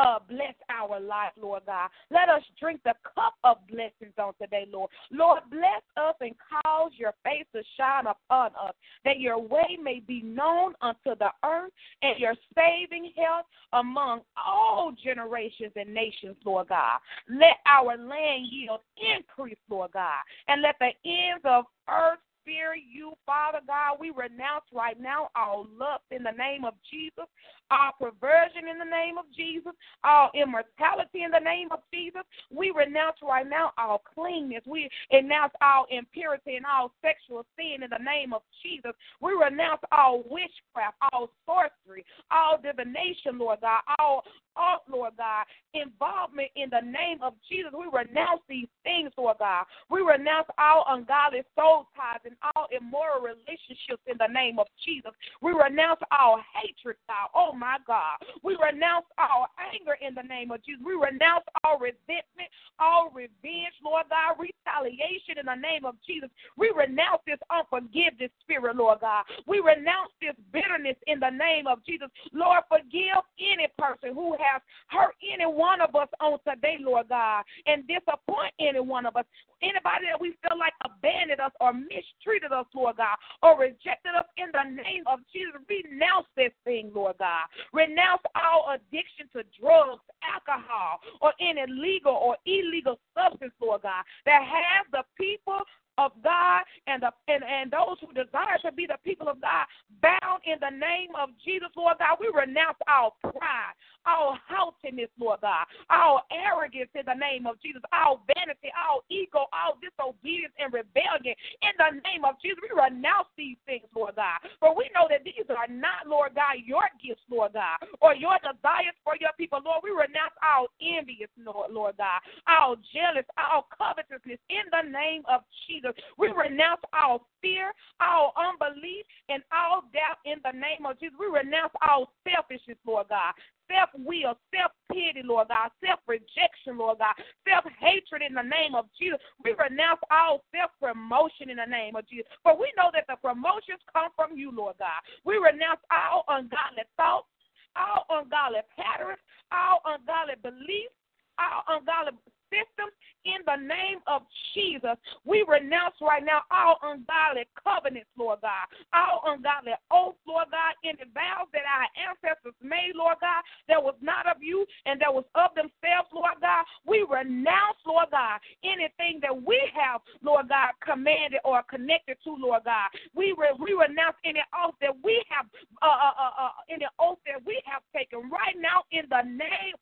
uh, 0.00 0.18
bless 0.28 0.54
our 0.70 1.00
life, 1.00 1.32
Lord 1.40 1.62
God. 1.66 1.90
Let 2.10 2.28
us 2.28 2.42
drink 2.58 2.80
the 2.84 2.94
cup 3.14 3.34
of 3.44 3.58
blessings 3.68 4.14
on 4.18 4.32
today, 4.40 4.66
Lord. 4.72 4.90
Lord, 5.10 5.40
bless 5.50 5.82
us 5.96 6.14
and 6.20 6.34
cause 6.64 6.92
your 6.96 7.12
face 7.24 7.44
to 7.54 7.62
shine 7.76 8.06
upon 8.06 8.52
us, 8.60 8.74
that 9.04 9.20
your 9.20 9.38
way 9.38 9.78
may 9.82 10.00
be 10.00 10.22
known 10.22 10.74
unto 10.80 11.14
the 11.18 11.30
earth 11.44 11.72
and 12.02 12.18
your 12.18 12.34
saving 12.54 13.12
health 13.16 13.46
among 13.72 14.20
all 14.36 14.92
generations 15.02 15.72
and 15.76 15.92
nations, 15.92 16.36
Lord 16.44 16.68
God. 16.68 16.98
Let 17.28 17.58
our 17.66 17.96
land 17.96 18.46
yield 18.50 18.80
increase, 18.96 19.58
Lord 19.68 19.92
God, 19.92 20.22
and 20.48 20.62
let 20.62 20.76
the 20.80 20.90
ends 21.04 21.44
of 21.44 21.64
earth 21.88 22.18
fear 22.44 22.74
you, 22.74 23.12
Father 23.26 23.60
God. 23.66 23.98
We 24.00 24.10
renounce 24.10 24.64
right 24.72 24.98
now 25.00 25.28
all 25.36 25.66
lust 25.78 26.04
in 26.10 26.22
the 26.22 26.32
name 26.32 26.64
of 26.64 26.74
Jesus, 26.90 27.26
all 27.70 27.92
perversion 27.98 28.68
in 28.68 28.78
the 28.78 28.84
name 28.84 29.18
of 29.18 29.24
Jesus, 29.36 29.72
all 30.04 30.30
immortality 30.34 31.22
in 31.24 31.30
the 31.30 31.40
name 31.40 31.68
of 31.70 31.80
Jesus. 31.92 32.22
We 32.50 32.72
renounce 32.74 33.16
right 33.22 33.48
now 33.48 33.72
all 33.78 34.02
cleanness. 34.14 34.62
We 34.66 34.88
renounce 35.12 35.52
all 35.62 35.86
impurity 35.90 36.56
and 36.56 36.66
all 36.66 36.92
sexual 37.02 37.46
sin 37.56 37.82
in 37.82 37.90
the 37.90 38.04
name 38.04 38.32
of 38.32 38.42
Jesus. 38.62 38.92
We 39.20 39.32
renounce 39.32 39.80
all 39.92 40.24
witchcraft, 40.28 40.96
all 41.12 41.30
sorcery, 41.46 42.04
all 42.30 42.58
divination, 42.60 43.38
Lord 43.38 43.60
God, 43.60 43.82
all 43.98 44.24
all, 44.56 44.82
Lord 44.90 45.12
God, 45.16 45.46
involvement 45.74 46.48
in 46.56 46.70
the 46.70 46.80
name 46.80 47.22
of 47.22 47.34
Jesus. 47.48 47.72
We 47.72 47.86
renounce 47.86 48.42
these 48.48 48.68
things, 48.82 49.10
Lord 49.16 49.36
God. 49.38 49.64
We 49.90 50.00
renounce 50.00 50.48
all 50.58 50.84
ungodly 50.88 51.42
soul 51.54 51.88
ties 51.96 52.20
all 52.54 52.66
immoral 52.70 53.20
relationships 53.22 54.02
in 54.06 54.16
the 54.18 54.28
name 54.28 54.58
of 54.58 54.66
Jesus. 54.84 55.12
We 55.40 55.52
renounce 55.52 56.00
all 56.10 56.40
hatred, 56.54 56.96
God. 57.08 57.28
Oh, 57.34 57.52
my 57.52 57.78
God. 57.86 58.18
We 58.42 58.56
renounce 58.60 59.06
all 59.18 59.46
anger 59.58 59.96
in 60.00 60.14
the 60.14 60.26
name 60.26 60.50
of 60.50 60.62
Jesus. 60.64 60.82
We 60.84 60.94
renounce 60.94 61.44
all 61.64 61.78
resentment, 61.78 62.50
all 62.78 63.10
revenge, 63.14 63.74
Lord 63.84 64.06
God, 64.10 64.38
retaliation 64.38 65.38
in 65.38 65.46
the 65.46 65.58
name 65.58 65.84
of 65.84 65.96
Jesus. 66.06 66.30
We 66.56 66.72
renounce 66.74 67.22
this 67.26 67.40
unforgiveness 67.50 68.30
spirit, 68.42 68.76
Lord 68.76 69.00
God. 69.00 69.24
We 69.46 69.60
renounce 69.60 70.12
this 70.20 70.34
bitterness 70.52 70.96
in 71.06 71.20
the 71.20 71.30
name 71.30 71.66
of 71.66 71.84
Jesus. 71.84 72.08
Lord, 72.32 72.62
forgive 72.68 73.22
any 73.38 73.68
person 73.78 74.14
who 74.14 74.36
has 74.38 74.62
hurt 74.88 75.14
any 75.22 75.46
one 75.46 75.80
of 75.80 75.94
us 75.94 76.08
on 76.20 76.38
today, 76.46 76.76
Lord 76.80 77.08
God, 77.08 77.44
and 77.66 77.86
disappoint 77.86 78.52
any 78.58 78.80
one 78.80 79.06
of 79.06 79.16
us. 79.16 79.24
Anybody 79.62 80.06
that 80.08 80.20
we 80.20 80.34
feel 80.40 80.58
like 80.58 80.72
abandoned 80.84 81.40
us 81.40 81.52
or 81.60 81.72
mistreated 82.20 82.52
us, 82.52 82.66
Lord 82.74 82.96
God, 82.96 83.16
or 83.42 83.58
rejected 83.58 84.14
us 84.18 84.26
in 84.36 84.46
the 84.52 84.82
name 84.82 85.04
of 85.06 85.20
Jesus, 85.32 85.60
renounce 85.68 86.26
this 86.36 86.52
thing, 86.64 86.90
Lord 86.94 87.16
God. 87.18 87.44
Renounce 87.72 88.22
all 88.34 88.74
addiction 88.74 89.28
to 89.32 89.42
drugs, 89.60 90.02
alcohol, 90.22 91.00
or 91.20 91.32
any 91.40 91.64
legal 91.68 92.12
or 92.14 92.36
illegal 92.46 92.98
substance, 93.14 93.52
Lord 93.60 93.82
God, 93.82 94.04
that 94.26 94.42
has 94.42 94.86
the 94.92 95.04
people 95.16 95.60
of 96.00 96.12
God 96.24 96.64
and, 96.88 97.02
the, 97.04 97.12
and, 97.28 97.44
and 97.44 97.70
those 97.70 98.00
who 98.00 98.08
desire 98.16 98.56
to 98.64 98.72
be 98.72 98.88
the 98.88 98.96
people 99.04 99.28
of 99.28 99.40
God 99.40 99.68
bound 100.00 100.40
in 100.48 100.56
the 100.64 100.72
name 100.72 101.12
of 101.12 101.28
Jesus, 101.44 101.68
Lord 101.76 102.00
God. 102.00 102.16
We 102.16 102.32
renounce 102.32 102.80
our 102.88 103.12
pride, 103.20 103.76
our 104.08 104.40
haughtiness, 104.48 105.12
Lord 105.20 105.44
God, 105.44 105.68
our 105.92 106.24
arrogance 106.32 106.88
in 106.96 107.04
the 107.04 107.18
name 107.18 107.44
of 107.44 107.60
Jesus, 107.60 107.84
our 107.92 108.16
vanity, 108.32 108.72
our 108.72 109.04
ego, 109.12 109.44
our 109.52 109.76
disobedience 109.76 110.56
and 110.56 110.72
rebellion 110.72 111.36
in 111.36 111.74
the 111.76 112.00
name 112.08 112.24
of 112.24 112.40
Jesus. 112.40 112.64
We 112.64 112.72
renounce 112.72 113.28
these 113.36 113.60
things, 113.68 113.84
Lord 113.92 114.16
God. 114.16 114.40
For 114.56 114.72
we 114.72 114.88
know 114.96 115.04
that 115.12 115.24
these 115.24 115.44
are 115.52 115.68
not, 115.68 116.08
Lord 116.08 116.32
God, 116.32 116.64
your 116.64 116.88
gifts, 116.96 117.24
Lord 117.28 117.52
God, 117.52 117.76
or 118.00 118.16
your 118.16 118.40
desires 118.40 118.96
for 119.04 119.20
your 119.20 119.36
people. 119.36 119.60
Lord, 119.60 119.84
we 119.84 119.92
renounce 119.92 120.32
our 120.40 120.64
envious, 120.80 121.28
Lord, 121.36 121.72
Lord 121.72 122.00
God, 122.00 122.24
our 122.48 122.76
jealous, 122.88 123.28
our 123.36 123.68
covetousness 123.68 124.40
in 124.48 124.64
the 124.72 124.88
name 124.88 125.28
of 125.28 125.44
Jesus. 125.68 125.89
We 126.18 126.28
renounce 126.28 126.80
all 126.92 127.26
fear, 127.42 127.72
all 128.00 128.32
unbelief, 128.36 129.04
and 129.28 129.42
all 129.52 129.82
doubt 129.92 130.18
in 130.24 130.38
the 130.44 130.52
name 130.52 130.86
of 130.86 130.98
Jesus. 131.00 131.16
We 131.18 131.26
renounce 131.26 131.72
all 131.86 132.12
selfishness, 132.24 132.78
Lord 132.86 133.08
God 133.08 133.34
self 133.70 133.90
will, 133.94 134.34
self 134.50 134.74
pity, 134.90 135.22
Lord 135.22 135.48
God, 135.48 135.70
self 135.78 136.00
rejection, 136.06 136.76
Lord 136.76 136.98
God, 136.98 137.14
self 137.46 137.64
hatred 137.78 138.22
in 138.26 138.34
the 138.34 138.42
name 138.42 138.74
of 138.74 138.90
Jesus. 138.98 139.22
We 139.42 139.54
renounce 139.54 140.02
all 140.10 140.42
self 140.50 140.74
promotion 140.82 141.48
in 141.48 141.62
the 141.62 141.70
name 141.70 141.94
of 141.94 142.06
Jesus. 142.10 142.26
For 142.42 142.58
we 142.58 142.74
know 142.74 142.90
that 142.92 143.06
the 143.06 143.16
promotions 143.22 143.80
come 143.94 144.10
from 144.18 144.36
you, 144.36 144.50
Lord 144.50 144.76
God. 144.82 145.00
We 145.24 145.38
renounce 145.38 145.80
all 145.94 146.26
ungodly 146.28 146.84
thoughts, 146.98 147.30
all 147.78 148.04
ungodly 148.10 148.66
patterns, 148.74 149.22
all 149.54 149.80
ungodly 149.86 150.36
beliefs, 150.42 150.98
all 151.38 151.62
ungodly 151.78 152.18
systems 152.50 152.92
in 153.24 153.40
the 153.46 153.56
name 153.56 154.00
of 154.06 154.22
Jesus. 154.54 154.96
We 155.24 155.44
renounce 155.46 155.94
right 156.00 156.24
now 156.24 156.42
all 156.50 156.76
ungodly 156.82 157.46
covenants, 157.56 158.10
Lord 158.16 158.40
God, 158.42 158.66
all 158.92 159.22
ungodly 159.32 159.72
oaths, 159.90 160.18
Lord 160.26 160.48
God, 160.50 160.74
any 160.84 161.04
vows 161.14 161.48
that 161.52 161.64
our 161.64 161.88
ancestors 161.96 162.56
made, 162.62 162.92
Lord 162.94 163.16
God, 163.20 163.42
that 163.68 163.82
was 163.82 163.94
not 164.00 164.26
of 164.26 164.42
you 164.42 164.66
and 164.86 165.00
that 165.00 165.12
was 165.12 165.24
of 165.34 165.54
themselves, 165.54 166.08
Lord 166.12 166.40
God. 166.40 166.64
We 166.86 167.04
renounce, 167.08 167.80
Lord 167.86 168.08
God, 168.10 168.40
anything 168.64 169.20
that 169.22 169.34
we 169.34 169.60
have, 169.76 170.00
Lord 170.22 170.48
God, 170.48 170.72
commanded 170.80 171.40
or 171.44 171.62
connected 171.64 172.16
to, 172.24 172.34
Lord 172.34 172.64
God. 172.64 172.88
We, 173.14 173.34
re- 173.36 173.56
we 173.58 173.72
renounce 173.76 174.16
any 174.24 174.42
oath 174.56 174.74
that 174.80 174.96
we 175.04 175.22
have, 175.28 175.46
uh, 175.82 175.86
uh, 175.86 176.16
uh, 176.16 176.44
uh 176.46 176.50
any 176.68 176.86
oath 176.98 177.18
that 177.26 177.44
we 177.44 177.60
have 177.64 177.82
taken 177.94 178.30
right 178.30 178.56
now 178.56 178.84
in 178.92 179.04
the 179.08 179.22
name 179.22 179.76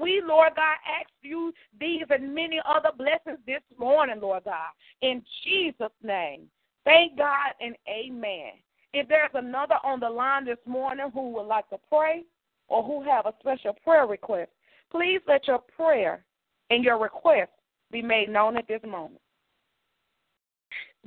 we, 0.00 0.22
Lord 0.24 0.52
God, 0.56 0.76
ask 1.00 1.10
you 1.22 1.52
these 1.78 2.04
and 2.10 2.34
many 2.34 2.60
other 2.66 2.90
blessings 2.96 3.38
this 3.46 3.62
morning, 3.78 4.20
Lord 4.20 4.44
God. 4.44 4.70
In 5.02 5.22
Jesus' 5.44 5.92
name. 6.02 6.48
Thank 6.84 7.16
God 7.16 7.52
and 7.60 7.74
amen. 7.88 8.52
If 8.92 9.08
there's 9.08 9.30
another 9.34 9.76
on 9.82 10.00
the 10.00 10.08
line 10.08 10.44
this 10.44 10.58
morning 10.66 11.10
who 11.12 11.30
would 11.30 11.46
like 11.46 11.68
to 11.70 11.78
pray 11.88 12.24
or 12.68 12.82
who 12.82 13.02
have 13.02 13.26
a 13.26 13.34
special 13.40 13.72
prayer 13.82 14.06
request, 14.06 14.50
please 14.90 15.20
let 15.26 15.48
your 15.48 15.58
prayer 15.58 16.24
and 16.70 16.84
your 16.84 16.98
request 16.98 17.50
be 17.90 18.02
made 18.02 18.28
known 18.28 18.56
at 18.56 18.68
this 18.68 18.82
moment. 18.86 19.20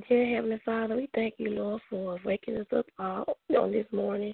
Dear 0.07 0.35
Heavenly 0.35 0.61
Father, 0.63 0.95
we 0.95 1.09
thank 1.15 1.35
you, 1.37 1.51
Lord, 1.51 1.81
for 1.89 2.19
waking 2.23 2.57
us 2.57 2.67
up 2.75 2.85
all 2.99 3.37
on 3.57 3.71
this 3.71 3.87
morning. 3.91 4.33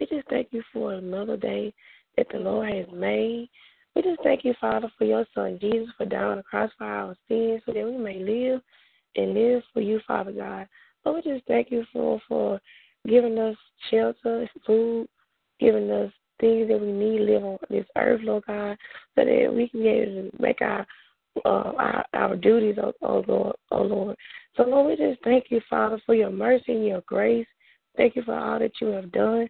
We 0.00 0.06
just 0.06 0.28
thank 0.28 0.48
you 0.52 0.62
for 0.72 0.94
another 0.94 1.36
day 1.36 1.74
that 2.16 2.26
the 2.32 2.38
Lord 2.38 2.72
has 2.72 2.86
made. 2.92 3.48
We 3.94 4.02
just 4.02 4.22
thank 4.22 4.44
you, 4.44 4.54
Father, 4.60 4.90
for 4.96 5.04
your 5.04 5.26
Son 5.34 5.58
Jesus 5.60 5.88
for 5.96 6.06
dying 6.06 6.24
on 6.24 6.36
the 6.38 6.42
cross 6.42 6.70
for 6.78 6.84
our 6.84 7.16
sins 7.28 7.62
so 7.66 7.72
that 7.72 7.84
we 7.84 7.96
may 7.96 8.18
live 8.18 8.60
and 9.16 9.34
live 9.34 9.62
for 9.72 9.80
you, 9.80 10.00
Father 10.06 10.32
God. 10.32 10.66
Lord, 11.04 11.22
we 11.24 11.32
just 11.32 11.46
thank 11.46 11.70
you 11.70 11.84
for 11.92 12.20
for 12.28 12.60
giving 13.06 13.38
us 13.38 13.56
shelter, 13.90 14.48
food, 14.66 15.08
giving 15.60 15.90
us 15.90 16.12
things 16.40 16.68
that 16.68 16.80
we 16.80 16.92
need 16.92 17.18
to 17.18 17.24
live 17.24 17.44
on 17.44 17.58
this 17.68 17.86
earth, 17.96 18.20
Lord 18.22 18.44
God, 18.46 18.76
so 19.14 19.24
that 19.24 19.52
we 19.54 19.68
can 19.68 19.80
be 19.80 19.88
able 19.88 20.30
to 20.30 20.42
make 20.42 20.60
our 20.60 20.86
uh, 21.46 21.72
our, 21.78 22.04
our 22.12 22.36
duties, 22.36 22.76
oh, 22.82 22.92
oh 23.00 23.24
Lord, 23.26 23.56
oh 23.70 23.82
Lord. 23.82 24.16
So 24.56 24.64
Lord, 24.64 24.88
we 24.88 25.06
just 25.06 25.22
thank 25.24 25.46
you, 25.48 25.60
Father, 25.68 26.00
for 26.04 26.14
your 26.14 26.30
mercy 26.30 26.72
and 26.72 26.86
your 26.86 27.02
grace. 27.06 27.46
Thank 27.96 28.16
you 28.16 28.22
for 28.22 28.34
all 28.38 28.58
that 28.58 28.72
you 28.80 28.88
have 28.88 29.10
done. 29.12 29.48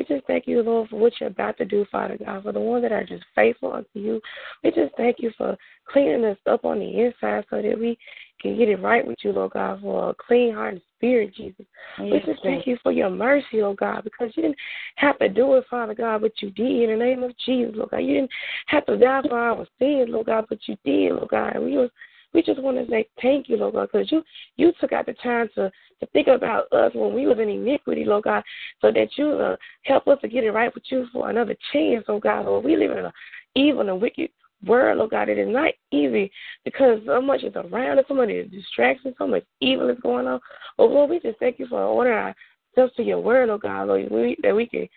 We 0.00 0.16
just 0.16 0.26
thank 0.26 0.46
you, 0.46 0.62
Lord, 0.62 0.88
for 0.88 0.98
what 0.98 1.12
you're 1.20 1.28
about 1.28 1.58
to 1.58 1.66
do, 1.66 1.84
Father 1.92 2.16
God, 2.16 2.42
for 2.42 2.52
the 2.52 2.60
ones 2.60 2.84
that 2.84 2.92
are 2.92 3.04
just 3.04 3.22
faithful 3.34 3.74
unto 3.74 3.88
you. 3.92 4.18
We 4.64 4.70
just 4.70 4.96
thank 4.96 5.16
you 5.18 5.30
for 5.36 5.58
cleaning 5.92 6.24
us 6.24 6.38
up 6.50 6.64
on 6.64 6.78
the 6.78 7.04
inside 7.04 7.44
so 7.50 7.60
that 7.60 7.78
we 7.78 7.98
can 8.40 8.56
get 8.56 8.70
it 8.70 8.80
right 8.80 9.06
with 9.06 9.18
you, 9.22 9.32
Lord 9.32 9.50
God, 9.50 9.82
for 9.82 10.08
a 10.08 10.14
clean 10.14 10.54
heart 10.54 10.72
and 10.72 10.82
spirit, 10.96 11.34
Jesus. 11.34 11.66
Yes, 11.98 12.12
we 12.12 12.32
just 12.32 12.42
thank 12.42 12.66
you 12.66 12.78
for 12.82 12.92
your 12.92 13.10
mercy, 13.10 13.60
Lord 13.60 13.76
God, 13.76 14.04
because 14.04 14.32
you 14.36 14.44
didn't 14.44 14.56
have 14.96 15.18
to 15.18 15.28
do 15.28 15.52
it, 15.56 15.66
Father 15.68 15.94
God, 15.94 16.22
but 16.22 16.32
you 16.40 16.50
did 16.50 16.88
in 16.88 16.98
the 16.98 17.04
name 17.04 17.22
of 17.22 17.36
Jesus, 17.44 17.74
Lord 17.76 17.90
God. 17.90 17.98
You 17.98 18.14
didn't 18.14 18.30
have 18.68 18.86
to 18.86 18.96
die 18.96 19.20
for 19.28 19.38
our 19.38 19.66
sins, 19.78 20.08
Lord 20.08 20.28
God, 20.28 20.46
but 20.48 20.60
you 20.66 20.78
did, 20.82 21.12
Lord 21.12 21.28
God. 21.28 21.56
And 21.56 21.64
we 21.66 21.76
was 21.76 21.90
we 22.32 22.42
just 22.42 22.62
want 22.62 22.76
to 22.76 22.90
say 22.90 23.08
thank 23.20 23.48
you, 23.48 23.56
Lord 23.56 23.74
God, 23.74 23.88
because 23.92 24.10
you 24.10 24.22
you 24.56 24.72
took 24.80 24.92
out 24.92 25.06
the 25.06 25.14
time 25.14 25.48
to 25.54 25.70
to 26.00 26.06
think 26.12 26.28
about 26.28 26.72
us 26.72 26.92
when 26.94 27.14
we 27.14 27.26
was 27.26 27.38
in 27.38 27.48
iniquity, 27.48 28.04
Lord 28.04 28.24
God, 28.24 28.42
so 28.80 28.90
that 28.92 29.08
you 29.16 29.32
uh, 29.32 29.56
help 29.82 30.08
us 30.08 30.18
to 30.22 30.28
get 30.28 30.44
it 30.44 30.52
right 30.52 30.72
with 30.74 30.84
you 30.90 31.06
for 31.12 31.30
another 31.30 31.56
chance, 31.72 32.04
oh 32.08 32.20
God. 32.20 32.46
Lord, 32.46 32.64
we 32.64 32.76
live 32.76 32.92
in 32.92 33.06
an 33.06 33.12
evil 33.54 33.88
and 33.88 34.00
wicked 34.00 34.30
world, 34.66 35.00
oh 35.00 35.08
God. 35.08 35.28
It 35.28 35.38
is 35.38 35.48
not 35.48 35.72
easy 35.90 36.30
because 36.64 37.00
so 37.06 37.20
much 37.20 37.42
is 37.42 37.54
around 37.56 37.98
us, 37.98 38.04
so 38.08 38.14
many 38.14 38.42
distractions, 38.44 39.14
so 39.18 39.26
much 39.26 39.44
evil 39.60 39.90
is 39.90 39.98
going 40.02 40.26
on. 40.26 40.40
Oh 40.78 40.86
Lord, 40.86 41.10
we 41.10 41.20
just 41.20 41.38
thank 41.38 41.58
you 41.58 41.66
for 41.66 41.82
ordering 41.82 42.34
ourselves 42.76 42.94
to 42.96 43.02
your 43.02 43.20
word, 43.20 43.50
oh 43.50 43.58
God, 43.58 43.88
Lord, 43.88 44.10
we, 44.10 44.36
that 44.42 44.54
we 44.54 44.66
can 44.66 44.88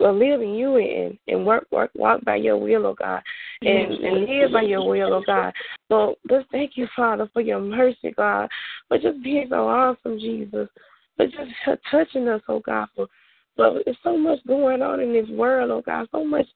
Uh, 0.00 0.10
live 0.10 0.40
in 0.40 0.54
you 0.54 0.76
and, 0.76 1.18
and 1.28 1.44
work, 1.44 1.66
work, 1.70 1.90
walk 1.94 2.24
by 2.24 2.36
your 2.36 2.56
will, 2.56 2.86
oh 2.86 2.94
God, 2.94 3.22
and, 3.60 3.92
and 3.92 4.26
live 4.26 4.52
by 4.52 4.62
your 4.62 4.86
will, 4.86 5.12
oh 5.12 5.22
God. 5.26 5.52
So 5.88 6.16
just 6.30 6.46
thank 6.50 6.72
you, 6.76 6.86
Father, 6.96 7.28
for 7.32 7.42
your 7.42 7.60
mercy, 7.60 8.12
God, 8.16 8.48
for 8.88 8.98
just 8.98 9.22
being 9.22 9.46
so 9.50 9.68
awesome, 9.68 10.18
Jesus, 10.18 10.68
for 11.16 11.26
just 11.26 11.80
touching 11.90 12.28
us, 12.28 12.40
oh 12.48 12.60
God, 12.60 12.88
for 12.96 13.08
but 13.56 13.84
there's 13.84 13.96
so 14.02 14.16
much 14.16 14.44
going 14.46 14.82
on 14.82 15.00
in 15.00 15.12
this 15.12 15.28
world, 15.28 15.70
oh 15.70 15.82
God, 15.84 16.08
so 16.10 16.24
much 16.24 16.46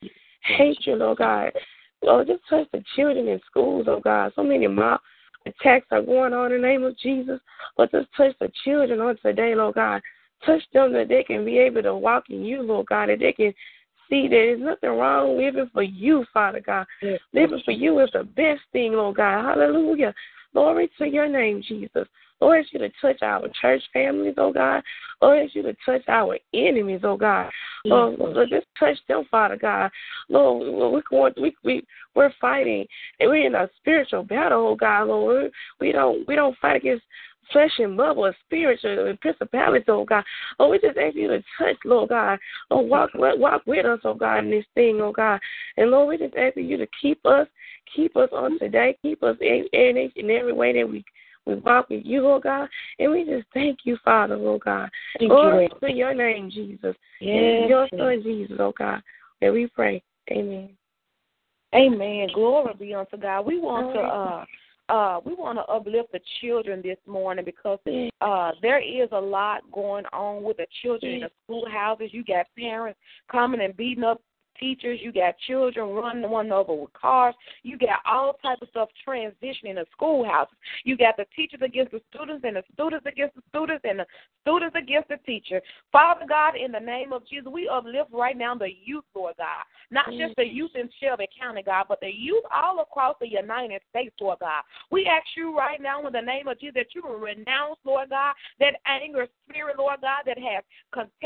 hatred, 0.42 1.00
oh 1.00 1.14
God. 1.14 1.52
Oh, 2.02 2.24
just 2.24 2.42
touch 2.48 2.66
the 2.72 2.82
children 2.96 3.28
in 3.28 3.40
schools, 3.46 3.86
oh 3.88 4.00
God. 4.00 4.32
So 4.36 4.42
many 4.42 4.66
mob 4.66 5.00
attacks 5.46 5.86
are 5.90 6.02
going 6.02 6.32
on 6.32 6.52
in 6.52 6.60
the 6.60 6.66
name 6.66 6.84
of 6.84 6.98
Jesus. 6.98 7.40
But 7.76 7.90
just 7.90 8.08
touch 8.16 8.34
the 8.40 8.50
children 8.64 9.00
on 9.00 9.16
today, 9.22 9.54
Lord 9.54 9.74
God. 9.74 10.00
Touch 10.46 10.62
them 10.72 10.92
that 10.92 11.08
they 11.08 11.22
can 11.22 11.44
be 11.44 11.58
able 11.58 11.82
to 11.82 11.94
walk 11.94 12.24
in 12.30 12.44
you, 12.44 12.62
Lord 12.62 12.86
God, 12.86 13.08
that 13.08 13.18
they 13.18 13.32
can 13.32 13.52
see 14.08 14.22
that 14.28 14.30
there's 14.30 14.60
nothing 14.60 14.90
wrong 14.90 15.36
living 15.36 15.70
for 15.72 15.82
you, 15.82 16.24
Father 16.32 16.60
God. 16.60 16.86
Yes. 17.02 17.20
Living 17.32 17.62
for 17.64 17.72
you 17.72 17.98
is 18.00 18.10
the 18.12 18.24
best 18.24 18.60
thing, 18.72 18.92
Lord 18.92 19.16
God. 19.16 19.44
Hallelujah. 19.44 20.14
Glory 20.52 20.90
to 20.98 21.06
your 21.06 21.28
name, 21.28 21.62
Jesus. 21.66 22.06
Lord, 22.40 22.64
ask 22.64 22.72
you 22.72 22.78
to 22.78 22.90
touch 23.00 23.20
our 23.22 23.48
church 23.60 23.82
families, 23.92 24.34
oh 24.38 24.52
God. 24.52 24.82
Lord, 25.20 25.44
ask 25.44 25.54
you 25.54 25.62
to 25.62 25.74
touch 25.84 26.02
our 26.08 26.38
enemies, 26.54 27.00
oh 27.02 27.16
God. 27.16 27.50
Lord, 27.84 28.18
Lord 28.18 28.48
just 28.48 28.66
touch 28.78 28.96
them, 29.08 29.24
Father 29.30 29.56
God. 29.56 29.90
Lord, 30.28 30.92
we're 30.92 31.02
going, 31.10 31.34
we 31.40 31.56
we 31.64 31.84
we're 32.14 32.32
fighting, 32.40 32.86
and 33.18 33.28
we're 33.28 33.46
in 33.46 33.54
a 33.56 33.68
spiritual 33.78 34.22
battle, 34.22 34.68
oh 34.68 34.76
God. 34.76 35.08
Lord, 35.08 35.50
we 35.80 35.92
don't 35.92 36.26
we 36.28 36.36
don't 36.36 36.56
fight 36.58 36.76
against 36.76 37.04
flesh 37.52 37.72
and 37.78 37.96
blood, 37.96 38.16
but 38.16 38.34
spiritual 38.46 39.06
and 39.06 39.20
principalities, 39.20 39.84
oh 39.88 40.04
God. 40.04 40.24
Oh, 40.58 40.70
we 40.70 40.78
just 40.78 40.98
ask 40.98 41.14
you 41.14 41.28
to 41.28 41.42
touch, 41.58 41.76
Lord 41.84 42.10
God. 42.10 42.38
Oh, 42.70 42.80
walk, 42.80 43.10
walk 43.14 43.62
with 43.66 43.86
us, 43.86 44.00
oh 44.04 44.14
God, 44.14 44.38
in 44.38 44.50
this 44.50 44.64
thing, 44.74 45.00
oh 45.00 45.12
God. 45.12 45.40
And 45.76 45.90
Lord, 45.90 46.08
we 46.08 46.24
just 46.24 46.36
ask 46.36 46.56
you 46.56 46.76
to 46.76 46.86
keep 47.00 47.24
us, 47.26 47.46
keep 47.94 48.16
us 48.16 48.28
on 48.32 48.58
today, 48.58 48.96
keep 49.02 49.22
us 49.22 49.36
in, 49.40 49.66
in, 49.72 50.10
in 50.16 50.30
every 50.30 50.52
way 50.52 50.72
that 50.78 50.88
we 50.88 51.04
we 51.46 51.54
walk 51.54 51.88
with 51.88 52.04
you, 52.04 52.28
oh 52.28 52.38
God. 52.38 52.68
And 52.98 53.10
we 53.10 53.24
just 53.24 53.46
thank 53.54 53.78
you, 53.84 53.96
Father, 54.04 54.34
oh 54.34 54.58
God. 54.58 54.90
Thank 55.18 55.30
Lord, 55.30 55.70
you. 55.82 55.88
your 55.88 56.12
name, 56.12 56.50
Jesus. 56.50 56.94
Yes. 57.20 57.68
your 57.68 57.88
son, 57.96 58.22
Jesus, 58.22 58.56
oh 58.60 58.74
God. 58.78 59.02
And 59.40 59.54
we 59.54 59.66
pray. 59.68 60.02
Amen. 60.30 60.68
Amen. 61.74 62.28
Glory 62.34 62.74
be 62.78 62.94
unto 62.94 63.16
God. 63.16 63.46
We 63.46 63.58
want 63.58 63.94
to 63.94 64.00
uh 64.00 64.44
uh, 64.88 65.20
we 65.24 65.34
want 65.34 65.58
to 65.58 65.64
uplift 65.64 66.12
the 66.12 66.20
children 66.40 66.80
this 66.82 66.98
morning 67.06 67.44
because 67.44 67.78
uh, 68.20 68.52
there 68.62 68.80
is 68.80 69.08
a 69.12 69.20
lot 69.20 69.60
going 69.72 70.04
on 70.12 70.42
with 70.42 70.56
the 70.56 70.66
children 70.82 71.12
in 71.14 71.20
the 71.20 71.30
schoolhouses. 71.44 72.10
You 72.12 72.24
got 72.24 72.46
parents 72.56 72.98
coming 73.30 73.60
and 73.60 73.76
beating 73.76 74.04
up 74.04 74.20
teachers, 74.58 74.98
you 75.02 75.12
got 75.12 75.34
children 75.46 75.90
running 75.90 76.28
one 76.28 76.50
over 76.52 76.74
with 76.74 76.92
cars, 76.92 77.34
you 77.62 77.78
got 77.78 78.00
all 78.06 78.34
type 78.42 78.58
of 78.60 78.68
stuff 78.70 78.88
transitioning 79.06 79.70
in 79.70 79.76
the 79.76 79.86
schoolhouses. 79.92 80.54
You 80.84 80.96
got 80.96 81.16
the 81.16 81.26
teachers 81.34 81.60
against 81.64 81.92
the 81.92 82.00
students 82.12 82.44
and 82.46 82.56
the 82.56 82.62
students 82.72 83.06
against 83.06 83.36
the 83.36 83.42
students 83.48 83.84
and 83.88 84.00
the 84.00 84.06
students 84.42 84.76
against 84.76 85.08
the 85.08 85.18
teacher. 85.24 85.60
Father 85.92 86.26
God, 86.28 86.54
in 86.56 86.72
the 86.72 86.80
name 86.80 87.12
of 87.12 87.26
Jesus, 87.28 87.48
we 87.52 87.68
uplift 87.68 88.10
right 88.12 88.36
now 88.36 88.54
the 88.54 88.70
youth, 88.84 89.04
Lord 89.14 89.34
God. 89.38 89.64
Not 89.90 90.06
mm. 90.08 90.18
just 90.18 90.36
the 90.36 90.44
youth 90.44 90.72
in 90.74 90.88
Shelby 91.00 91.28
County, 91.38 91.62
God, 91.62 91.86
but 91.88 92.00
the 92.00 92.10
youth 92.10 92.44
all 92.54 92.80
across 92.80 93.16
the 93.20 93.28
United 93.28 93.80
States, 93.90 94.14
Lord 94.20 94.38
God. 94.40 94.62
We 94.90 95.06
ask 95.06 95.26
you 95.36 95.56
right 95.56 95.80
now 95.80 96.06
in 96.06 96.12
the 96.12 96.20
name 96.20 96.48
of 96.48 96.60
Jesus 96.60 96.74
that 96.74 96.94
you 96.94 97.02
will 97.02 97.18
renounce, 97.18 97.78
Lord 97.84 98.10
God, 98.10 98.34
that 98.60 98.74
anger 98.86 99.26
spirit, 99.48 99.78
Lord 99.78 100.00
God, 100.00 100.22
that 100.26 100.38
has 100.38 100.62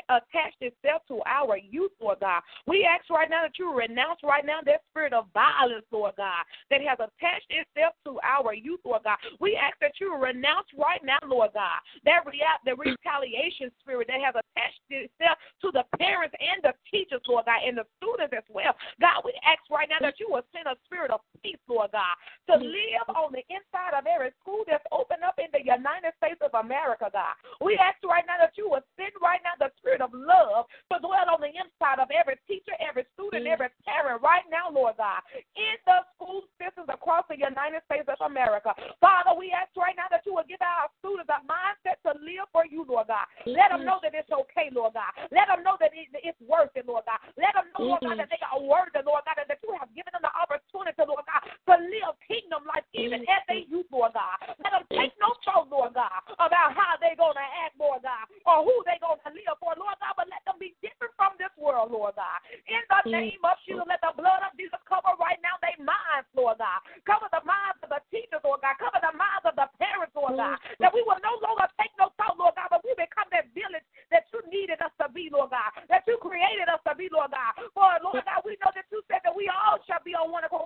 attached 0.09 0.61
itself 0.61 1.03
to 1.09 1.21
our 1.27 1.57
youth, 1.59 1.93
Lord 2.01 2.21
God. 2.21 2.43
We 2.67 2.87
ask 2.89 3.09
right 3.11 3.29
now 3.29 3.43
that 3.43 3.59
you 3.59 3.75
renounce 3.75 4.21
right 4.23 4.45
now 4.45 4.61
that 4.65 4.83
spirit 4.91 5.13
of 5.13 5.27
violence, 5.35 5.87
Lord 5.91 6.15
God, 6.17 6.45
that 6.71 6.81
has 6.83 6.99
attached 6.99 7.51
itself 7.51 7.95
to 8.05 8.19
our 8.23 8.55
youth, 8.55 8.81
Lord 8.85 9.03
God. 9.05 9.19
We 9.41 9.57
ask 9.57 9.79
that 9.81 9.99
you 10.01 10.15
renounce 10.15 10.69
right 10.79 11.03
now, 11.05 11.19
Lord 11.27 11.51
God, 11.55 11.81
that 12.05 12.25
rea- 12.27 12.63
the 12.65 12.77
retaliation 12.77 13.71
spirit 13.81 14.09
that 14.09 14.21
has 14.23 14.35
attached 14.35 14.81
itself 14.91 15.39
to 15.63 15.71
the 15.73 15.85
parents 15.99 16.35
and 16.39 16.63
the 16.63 16.75
teachers, 16.91 17.23
Lord 17.27 17.47
God, 17.47 17.61
and 17.67 17.79
the 17.79 17.87
students 17.99 18.35
as 18.37 18.47
well. 18.49 18.75
God, 19.01 19.23
we 19.25 19.33
ask 19.43 19.63
right 19.71 19.89
now 19.89 20.01
that 20.01 20.19
you 20.19 20.29
will 20.31 20.47
send 20.55 20.67
a 20.67 20.77
spirit 20.87 21.11
of 21.11 21.21
peace, 21.43 21.61
Lord 21.69 21.91
God, 21.93 22.15
to 22.51 22.55
live 22.59 23.07
on 23.11 23.33
the 23.33 23.45
inside 23.51 23.97
of 23.97 24.07
every 24.07 24.31
school 24.41 24.65
that's 24.67 24.85
open 24.93 25.23
up 25.27 25.39
in 25.39 25.51
the 25.53 25.63
United 25.63 26.15
States 26.19 26.41
of 26.43 26.53
America, 26.55 27.11
God. 27.13 27.35
We 27.61 27.79
ask 27.79 27.99
right 28.13 28.29
now 28.29 28.37
that 28.37 28.53
you 28.61 28.69
will 28.69 28.85
send 29.01 29.17
right 29.25 29.41
now 29.41 29.57
the 29.57 29.73
spirit 29.81 30.05
of 30.05 30.13
love 30.13 30.69
to 30.93 31.01
dwell 31.01 31.33
on 31.33 31.41
the 31.41 31.49
inside 31.49 31.97
of 31.97 32.13
every 32.13 32.37
teacher, 32.45 32.77
every 32.77 33.09
student, 33.17 33.49
mm. 33.49 33.53
every 33.57 33.73
parent 33.89 34.21
right 34.21 34.45
now, 34.53 34.69
Lord 34.69 35.01
God, 35.01 35.25
in 35.57 35.81
the 35.89 36.05
school 36.13 36.45
systems 36.61 36.93
across 36.93 37.25
the 37.33 37.41
United 37.41 37.81
States 37.89 38.05
of 38.13 38.21
America. 38.21 38.77
Father, 39.01 39.33
we 39.33 39.49
ask 39.57 39.73
right 39.81 39.97
now 39.97 40.13
that 40.13 40.29
you 40.29 40.37
will 40.37 40.45
give 40.45 40.61
our 40.61 40.93
students 41.01 41.33
a 41.33 41.41
mindset 41.49 41.97
to 42.05 42.13
live 42.21 42.45
for 42.53 42.69
you, 42.69 42.85
Lord 42.85 43.09
God. 43.09 43.25
Let 43.49 43.73
them 43.73 43.83
mm. 43.83 43.89
know 43.89 43.99
that 44.05 44.13
it's 44.13 44.29
okay, 44.29 44.69
Lord 44.69 44.93
God. 44.93 45.09
Let 45.33 45.49
them 45.49 45.65
know 45.65 45.81
that 45.81 45.97
it's 45.97 46.43
worth 46.45 46.77
it, 46.77 46.85
Lord 46.85 47.09
God. 47.09 47.17
Let 47.41 47.57
them 47.57 47.73
know, 47.73 47.97
Lord 47.97 48.05
God, 48.05 48.21
that 48.21 48.29
they 48.29 48.43
are 48.45 48.61
worthy, 48.61 49.01
Lord 49.01 49.25
God, 49.25 49.41
and 49.41 49.49
that 49.49 49.65
you 49.65 49.73
have 49.81 49.89
given 49.97 50.13
them 50.13 50.29
the 50.29 50.35
opportunity, 50.37 51.01
Lord 51.01 51.25
God, 51.25 51.43
to 51.49 51.75
live 51.81 52.13
kingdom 52.29 52.69
life 52.69 52.85
even 52.93 53.25
as 53.25 53.43
they 53.49 53.65
youth, 53.73 53.89
Lord 53.89 54.13
God. 54.13 54.37
Let 54.61 54.77
them 54.77 54.85
take 54.93 55.17
no 55.17 55.33
thought, 55.45 55.69
Lord 55.69 55.95
God, 55.95 56.13
about 56.37 56.75
how 56.75 56.99
they're 56.99 57.19
going 57.19 57.37
to 57.37 57.49
act, 57.65 57.77
Lord 57.79 58.03
God, 58.03 58.27
or 58.49 58.65
who 58.67 58.75
they're 58.85 59.01
going 59.01 59.21
to 59.23 59.31
live 59.31 59.57
for, 59.61 59.73
Lord 59.79 59.97
God, 60.01 60.15
but 60.17 60.29
let 60.33 60.43
them 60.49 60.59
be 60.59 60.75
different 60.81 61.15
from 61.15 61.37
this 61.37 61.53
world, 61.55 61.93
Lord 61.93 62.17
God. 62.17 62.39
In 62.67 62.83
the 62.89 63.01
name 63.13 63.43
of 63.45 63.57
Jesus, 63.65 63.85
let 63.87 64.01
the 64.01 64.17
blood 64.17 64.43
of 64.43 64.57
Jesus 64.57 64.81
cover 64.89 65.15
right 65.21 65.39
now 65.45 65.61
their 65.61 65.79
minds, 65.79 66.29
Lord 66.35 66.59
God. 66.59 66.81
Cover 67.05 67.29
the 67.31 67.45
minds 67.45 67.81
of 67.85 67.93
the 67.93 68.01
teachers, 68.09 68.43
Lord 68.43 68.65
God. 68.65 68.81
Cover 68.81 69.01
the 69.01 69.15
minds 69.15 69.45
of 69.47 69.55
the 69.55 69.69
parents, 69.79 70.15
Lord 70.17 70.37
God. 70.41 70.59
That 70.81 70.93
we 70.93 71.05
will 71.05 71.21
no 71.23 71.39
longer 71.45 71.69
take 71.79 71.93
no 72.01 72.11
thought, 72.19 72.37
Lord 72.41 72.57
God, 72.57 72.73
but 72.73 72.83
we 72.85 72.97
become 72.97 73.29
that 73.33 73.53
village 73.53 73.85
that 74.11 74.29
you 74.33 74.41
needed 74.49 74.81
us 74.81 74.93
to 75.01 75.09
be, 75.13 75.29
Lord 75.33 75.53
God. 75.53 75.71
That 75.89 76.05
you 76.09 76.19
created 76.21 76.69
us 76.69 76.81
to 76.89 76.93
be, 76.97 77.09
Lord 77.13 77.33
God. 77.33 77.53
For, 77.77 77.89
Lord 78.05 78.25
God, 78.25 78.45
we 78.45 78.57
know 78.61 78.73
that 78.75 78.89
you 78.93 79.05
said 79.09 79.25
that 79.25 79.35
we 79.35 79.49
all 79.49 79.81
shall 79.85 80.03
be 80.05 80.17
on 80.17 80.31
one 80.31 80.45
accord. 80.45 80.63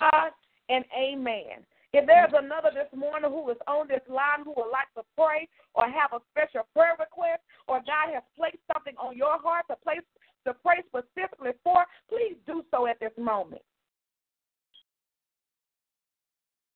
God, 0.00 0.32
and 0.68 0.84
amen. 0.96 1.64
If 1.92 2.06
there's 2.06 2.32
another 2.32 2.70
this 2.72 2.88
morning 2.96 3.30
who 3.30 3.50
is 3.50 3.60
on 3.68 3.86
this 3.86 4.00
line 4.08 4.48
who 4.48 4.54
would 4.56 4.72
like 4.72 4.88
to 4.96 5.01
pray 5.16 5.48
or 5.74 5.84
have 5.88 6.12
a 6.12 6.20
special 6.30 6.66
prayer 6.74 6.96
request, 6.98 7.42
or 7.68 7.80
God 7.80 8.12
has 8.12 8.22
placed 8.36 8.62
something 8.72 8.94
on 8.96 9.16
your 9.16 9.40
heart 9.40 9.64
to 9.70 9.76
place 9.76 10.04
to 10.46 10.54
pray 10.54 10.82
specifically 10.88 11.52
for, 11.62 11.84
please 12.08 12.36
do 12.46 12.64
so 12.70 12.86
at 12.86 12.98
this 12.98 13.12
moment. 13.16 13.62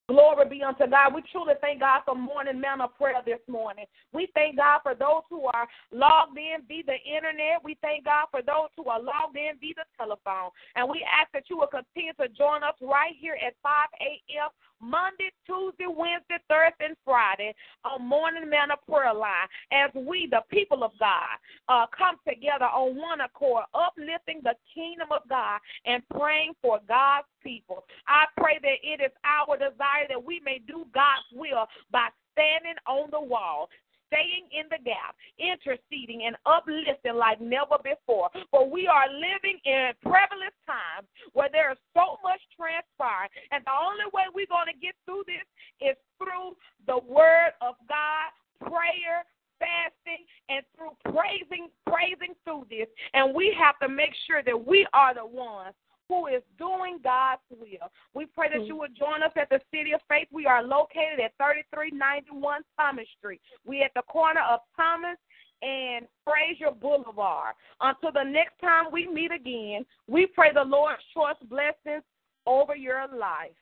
Glory 0.08 0.48
be 0.48 0.62
unto 0.62 0.86
God. 0.86 1.14
We 1.14 1.22
truly 1.32 1.54
thank 1.60 1.80
God 1.80 2.02
for 2.06 2.14
morning 2.14 2.60
manna 2.60 2.86
prayer 2.86 3.18
this 3.26 3.42
morning. 3.48 3.86
We 4.12 4.28
thank 4.34 4.56
God 4.56 4.78
for 4.84 4.94
those 4.94 5.26
who 5.28 5.46
are 5.46 5.66
logged 5.90 6.38
in 6.38 6.62
via 6.68 6.84
the 6.86 6.98
internet. 7.02 7.58
We 7.64 7.76
thank 7.82 8.04
God 8.04 8.30
for 8.30 8.40
those 8.40 8.70
who 8.76 8.86
are 8.86 9.02
logged 9.02 9.34
in 9.34 9.58
via 9.58 9.74
the 9.74 9.86
telephone. 9.98 10.54
And 10.76 10.86
we 10.86 11.02
ask 11.02 11.32
that 11.34 11.50
you 11.50 11.58
will 11.58 11.66
continue 11.66 12.14
to 12.22 12.28
join 12.38 12.62
us 12.62 12.78
right 12.80 13.18
here 13.18 13.34
at 13.34 13.58
5 13.66 13.72
a.m. 13.98 14.48
Monday, 14.80 15.30
Tuesday, 15.46 15.86
Wednesday, 15.86 16.38
Thursday, 16.48 16.86
and 16.86 16.96
Friday 17.04 17.54
on 17.84 18.06
Morning 18.06 18.48
Manna 18.48 18.74
Prayer 18.88 19.14
Line 19.14 19.48
as 19.72 19.90
we, 19.94 20.28
the 20.30 20.42
people 20.50 20.84
of 20.84 20.92
God, 20.98 21.36
uh, 21.68 21.86
come 21.96 22.16
together 22.26 22.66
on 22.66 22.96
one 22.96 23.20
accord, 23.20 23.64
uplifting 23.74 24.40
the 24.42 24.54
kingdom 24.74 25.08
of 25.10 25.22
God 25.28 25.60
and 25.84 26.02
praying 26.10 26.52
for 26.60 26.78
God's 26.88 27.26
people. 27.42 27.84
I 28.06 28.24
pray 28.36 28.58
that 28.62 28.78
it 28.82 29.00
is 29.00 29.12
our 29.24 29.56
desire 29.56 30.06
that 30.08 30.22
we 30.22 30.40
may 30.44 30.60
do 30.66 30.86
God's 30.92 31.26
will 31.34 31.66
by 31.90 32.08
standing 32.32 32.76
on 32.86 33.10
the 33.10 33.20
wall, 33.20 33.68
staying 34.06 34.46
in 34.52 34.68
the 34.70 34.78
gap, 34.84 35.16
interceding 35.38 36.26
and 36.26 36.36
uplifting 36.46 37.16
like 37.16 37.40
never 37.40 37.78
before. 37.82 38.30
For 38.50 38.68
we 38.68 38.86
are 38.86 39.10
living 39.10 39.58
in 39.64 39.90
prevalent 40.02 40.54
times 40.66 41.08
where 41.32 41.48
there 41.50 41.72
is 41.72 41.78
so 41.94 42.18
much 42.22 42.40
transpiring, 42.66 43.30
and 43.54 43.62
the 43.62 43.74
only 43.74 44.10
way 44.10 44.26
we're 44.34 44.50
going 44.50 44.66
to 44.66 44.78
get 44.82 44.98
through 45.06 45.22
this 45.30 45.46
is 45.78 45.94
through 46.18 46.58
the 46.90 46.98
word 47.06 47.54
of 47.62 47.78
God, 47.86 48.34
prayer, 48.66 49.22
fasting 49.58 50.20
and 50.50 50.60
through 50.76 50.92
praising 51.12 51.68
praising 51.86 52.36
through 52.44 52.66
this 52.68 52.86
and 53.14 53.34
we 53.34 53.56
have 53.58 53.78
to 53.80 53.88
make 53.88 54.12
sure 54.26 54.42
that 54.42 54.52
we 54.52 54.86
are 54.92 55.14
the 55.14 55.24
ones 55.24 55.72
who 56.08 56.26
is 56.28 56.42
doing 56.56 56.98
God's 57.02 57.42
will. 57.50 57.90
We 58.14 58.26
pray 58.26 58.48
that 58.50 58.60
mm. 58.60 58.66
you 58.66 58.76
would 58.76 58.96
join 58.96 59.22
us 59.22 59.32
at 59.34 59.48
the 59.48 59.60
City 59.74 59.92
of 59.92 60.00
Faith. 60.08 60.28
We 60.30 60.46
are 60.46 60.62
located 60.62 61.18
at 61.18 61.32
3391 61.42 62.62
Thomas 62.78 63.06
Street. 63.18 63.40
We 63.64 63.82
at 63.82 63.90
the 63.96 64.02
corner 64.02 64.42
of 64.48 64.60
Thomas 64.76 65.18
and 65.62 66.06
Frayser 66.24 66.78
Boulevard. 66.80 67.54
Until 67.80 68.12
the 68.12 68.22
next 68.22 68.54
time 68.60 68.86
we 68.92 69.08
meet 69.08 69.32
again, 69.32 69.84
we 70.06 70.26
pray 70.26 70.52
the 70.52 70.62
Lord's 70.62 71.02
choice 71.12 71.36
blessings 71.48 72.04
over 72.46 72.74
your 72.74 73.06
life. 73.08 73.56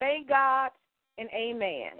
Thank 0.00 0.28
God 0.28 0.70
and 1.18 1.28
amen. 1.34 1.92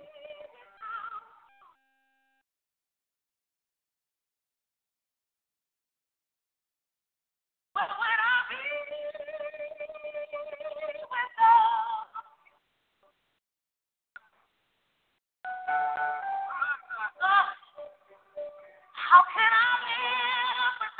How 19.10 19.22
can 19.34 19.50
I 19.50 19.74
live 19.86 20.99